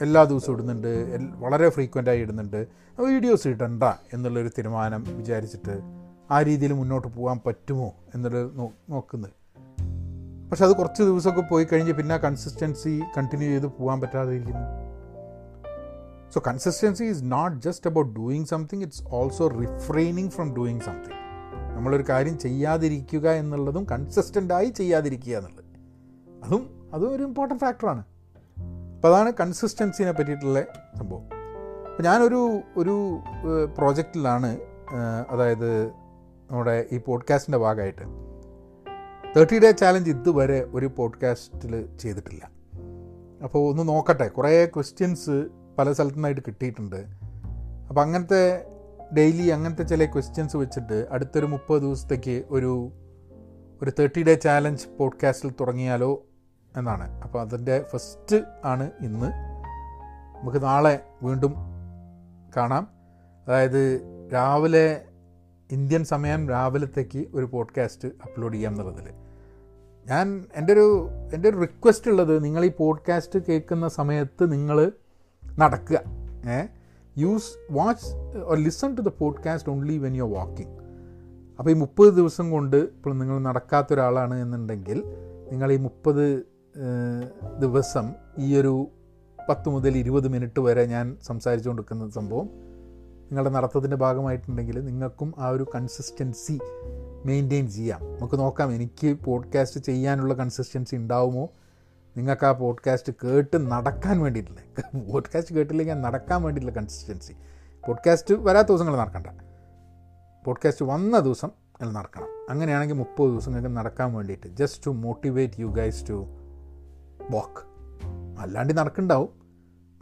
എല്ലാ 0.01 0.25
ദിവസവും 0.25 0.55
ഇടുന്നുണ്ട് 0.55 0.91
വളരെ 1.39 1.69
ഫ്രീക്വന്റായി 1.69 2.21
ഇടുന്നുണ്ട്. 2.21 2.67
വീഡിയോസ് 3.01 3.49
ഇടണ്ട 3.49 3.83
എന്നുള്ളൊരു 4.13 4.49
തീരുമാനം 4.49 5.05
വിചാരിച്ചിട്ട് 5.09 5.81
ആ 6.31 6.43
രീതിയിൽ 6.43 6.73
മുന്നോട്ട് 6.73 7.09
പോകാൻ 7.09 7.41
പറ്റുമോ 7.47 7.95
എന്നുള്ളത് 8.15 8.51
നോക്കുന്നത്. 8.91 9.33
പക്ഷെ 10.51 10.65
അത് 10.65 10.73
കുറച്ച് 10.73 11.03
ദിവസമൊക്കെ 11.03 11.41
പോയി 11.41 11.67
കഴിഞ്ഞ് 11.73 11.93
പിന്നെ 11.93 12.17
കൺസിസ്റ്റൻസി 12.17 13.03
കണ്ടിന്യൂ 13.17 13.49
ചെയ്ത് 13.49 13.67
പോകാൻ 13.67 14.01
പറ്റാതെ 14.01 14.33
ഇരിക്കുന്നു 14.33 14.67
so 16.31 16.43
consistency 16.47 17.05
is 17.05 17.23
not 17.25 17.63
just 17.63 17.91
about 17.91 18.13
doing 18.15 18.45
something 18.45 18.83
it's 18.83 19.03
also 19.09 19.49
refraining 19.49 20.31
from 20.31 20.57
doing 20.57 20.81
something 20.81 21.19
നമ്മളൊരു 21.77 22.05
കാര്യം 22.09 22.39
ചെയ്യാതിരിക്കുക 22.39 23.31
എന്നുള്ളതും 23.31 23.85
കൺസിസ്റ്റന്റായി 23.85 24.71
ചെയ്യാതിരിക്കുക 24.71 25.37
എന്നുള്ളത്. 25.37 25.65
അതും 26.45 26.91
അതും 26.95 27.13
ഒരു 27.13 27.23
ഇമ്പോർട്ടന്റ് 27.23 27.63
ഫാക്ടറാണ് 27.65 28.05
അപ്പോൾ 28.99 29.15
അതാണ് 29.15 29.33
കൺസിസ്റ്റൻസിനെ 29.41 30.13
പറ്റിയിട്ടുള്ള 30.13 30.65
സംഭവം. 30.97 31.23
അപ്പോൾ 31.91 32.03
ഞാനൊരു 32.03 32.61
ഒരു 32.77 33.19
പ്രോജക്റ്റിലാണ് 33.79 34.59
അതായത് 35.31 35.87
നമ്മുടെ 36.51 36.87
ഈ 36.93 36.99
പോഡ്കാസ്റ്റിന്റെ 36.99 37.59
ഭാഗമായിട്ട്. 37.59 38.03
തേർട്ടി 39.37 39.59
ഡേ 39.59 39.71
ചാലഞ്ച് 39.73 40.11
ഇതുവരെ 40.11 40.67
ഒരു 40.75 40.87
പോഡ്കാസ്റ്റിൽ 40.87 41.97
ചെയ്തിട്ടില്ല. 41.97 42.51
അപ്പോൾ 43.45 43.71
ഒന്ന് 43.71 43.89
നോക്കട്ടെ 43.89 44.29
കുറേ 44.29 44.67
ക്വസ്റ്റ്യൻസ് 44.67 45.47
പല 45.79 45.93
സ്ഥലത്തു 45.93 46.15
നിന്നായിട്ട് 46.15 46.41
കിട്ടിയിട്ടുണ്ട്. 46.41 47.07
അപ്പോൾ 47.89 48.01
അങ്ങനത്തെ 48.01 48.67
ഡെയിലി 49.17 49.49
അങ്ങനത്തെ 49.49 49.83
ചില 49.83 50.05
ക്വസ്റ്റ്യൻസ് 50.05 50.57
വെച്ചിട്ട് 50.57 51.07
അടുത്തൊരു 51.11 51.47
മുപ്പത് 51.47 51.83
ദിവസത്തേക്ക് 51.83 52.45
ഒരു 52.51 52.93
ഒരു 53.83 53.93
തേർട്ടി 53.99 54.23
ഡേ 54.23 54.35
ചാലഞ്ച് 54.35 54.89
പോഡ്കാസ്റ്റിൽ 54.99 55.51
തുടങ്ങിയാലോ 55.61 56.25
എന്നാണ്. 56.77 57.21
അപ്പോൾ 57.23 57.41
അതിന്റെ 57.41 57.85
ഫസ്റ്റ് 57.93 58.45
ആണ് 58.65 58.91
ഇന്ന്. 59.01 59.27
നമുക്ക് 60.41 60.63
നാളെ 60.63 61.05
വീണ്ടും 61.23 61.55
കാണാം. 62.57 62.89
അതായത് 63.49 64.01
രാവിലെ 64.33 65.03
ഇന്ത്യൻ 65.73 66.05
സമയം 66.05 66.49
രാവിലത്തേക്ക് 66.49 67.27
ഒരു 67.35 67.45
പോഡ്കാസ്റ്റ് 67.45 68.09
അപ്ലോഡ് 68.09 68.55
ചെയ്യാം 68.55 68.73
എന്നുള്ളതിൽ. 68.73 69.09
ഞാൻ 70.07 70.45
എന്റെ 70.55 70.73
ഒരു 70.73 71.09
എന്റെ 71.35 71.49
ഒരു 71.49 71.57
റിക്വസ്റ്റ് 71.57 72.11
ഉള്ളത് 72.11 72.45
നിങ്ങൾ 72.45 72.65
ഈ 72.65 72.71
പോഡ്കാസ്റ്റ് 72.79 73.39
കേൾക്കുന്ന 73.49 73.89
സമയത്ത് 73.89 74.53
നിങ്ങൾ 74.53 74.93
നടക്കുക. 75.59 76.01
ഏ? 76.51 76.67
Use 77.19 77.73
watch 77.73 78.39
or 78.45 78.59
listen 78.59 78.95
to 78.95 79.01
the 79.01 79.09
podcast 79.09 79.73
only 79.73 79.99
when 79.99 80.17
you 80.17 80.23
are 80.23 80.31
walking 80.31 80.79
അപ്പോൾ 81.59 81.71
ഈ 81.71 81.75
മുപ്പത് 81.75 82.15
ദിവസം 82.15 82.51
കൊണ്ട് 82.51 82.77
ഇപ്പോൾ 82.77 83.15
നിങ്ങൾ 83.15 83.39
നടക്കാത്ത 83.39 83.87
ഒരാളാണ് 83.93 84.35
എന്നുണ്ടെങ്കിൽ 84.35 85.05
നിങ്ങൾ 85.51 85.73
ഈ 85.73 85.77
മുപ്പത് 85.77 86.47
ദിവസം 87.59 88.13
ഈ 88.39 88.57
ഒരു 88.57 88.89
പത്ത് 89.49 89.69
മുതൽ 89.69 89.97
ഇരുപത് 89.97 90.29
മിനിറ്റ് 90.29 90.61
വരെ 90.61 90.87
ഞാൻ 90.87 91.17
സംസാരിച്ചു 91.23 91.69
കൊടുക്കുന്ന 91.69 92.11
സംഭവം 92.11 92.49
നിങ്ങളുടെ 93.23 93.51
നടത്തത്തിന്റെ 93.51 93.97
ഭാഗമായിട്ടുണ്ടെങ്കിൽ 93.97 94.85
നിങ്ങൾക്കും 94.85 95.35
ആ 95.39 95.49
ഒരു 95.49 95.67
കൺസിസ്റ്റൻസി 95.75 96.59
മെയിന്റെയിൻ 97.25 97.69
ചെയ്യാം. 97.69 98.01
നമുക്ക് 98.05 98.39
നോക്കാം 98.39 98.75
എനിക്ക് 98.75 99.19
പോഡ്കാസ്റ്റ് 99.25 99.81
ചെയ്യാനുള്ള 99.81 100.35
കൺസിസ്റ്റൻസി 100.35 100.97
ഉണ്ടാവുമോ? 100.97 101.49
നിങ്ങൾക്ക് 102.17 102.47
ആ 102.47 102.53
പോഡ്കാസ്റ്റ് 102.53 103.13
കേട്ട് 103.25 103.71
നടക്കാൻ 103.71 104.21
വേണ്ടിയിട്ടില്ല. 104.21 105.01
പോഡ്കാസ്റ്റ് 105.13 105.55
കേട്ടില്ലെങ്കിൽ 105.55 105.95
നടക്കാൻ 105.95 106.43
വേണ്ടിയിട്ടുള്ള 106.43 106.81
കൺസിസ്റ്റൻസി 106.81 107.33
പോഡ്കാസ്റ്റ് 107.87 108.35
വരാത്ത 108.35 108.69
ദിവസങ്ങൾ 108.69 108.97
നടക്കണ്ട. 108.97 109.27
പോഡ്കാസ്റ്റ് 110.45 110.85
വന്ന 110.85 111.19
ദിവസം 111.19 111.51
നടക്കണം. 111.83 112.27
അങ്ങനെയാണെങ്കിൽ 112.51 112.95
മുപ്പത് 112.95 113.31
ദിവസങ്ങൾക്ക് 113.31 113.77
നടക്കാൻ 113.77 114.15
വേണ്ടിയിട്ട് 114.15 114.47
just 114.47 114.87
to 114.87 114.91
motivate 114.91 115.61
you 115.61 115.67
guys 115.67 116.09
to 116.09 116.27
walk 117.31 117.63
അല്ലാണ്ട് 118.41 118.79
നടക്കുന്നുണ്ടാവും. 118.79 119.29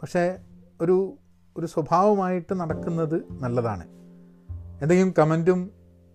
പക്ഷേ 0.01 0.37
ഒരു 0.81 1.17
ഒരു 1.57 1.65
സ്വഭാവമായിട്ട് 1.65 2.53
നടക്കുന്നത് 2.53 3.23
നല്ലതാണ്. 3.31 3.87
എന്തെങ്കിലും 4.81 5.13
കമന്റും 5.19 5.71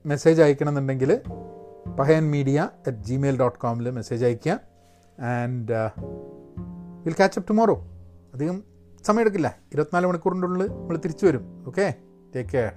message 0.07 0.43
അയക്കണമെന്നുണ്ടെങ്കിൽ 0.43 1.21
Pahayan 1.99 2.31
media 2.31 2.69
at 2.87 2.97
Gmail 2.97 3.39
dot 3.39 3.59
കോമിൽ 3.59 3.91
message 3.91 4.25
അയക്കുക 4.25 4.61
and 5.21 5.73
will 7.05 7.15
catch 7.21 7.39
up 7.39 7.49
tomorrow 7.49 7.77
അധികം 8.35 8.63
സമയമെടുക്കില്ല. 9.05 9.57
ഇരുപത്തിനാല് 9.73 10.07
മണിക്കൂറിന്റെ 10.07 10.47
ഉള്ളിൽ 10.47 10.69
നമ്മൾ 10.69 10.97
തിരിച്ചു 10.97 11.27
വരും. 11.27 11.65
Okay 11.67 11.95
take 12.37 12.51
care 12.51 12.73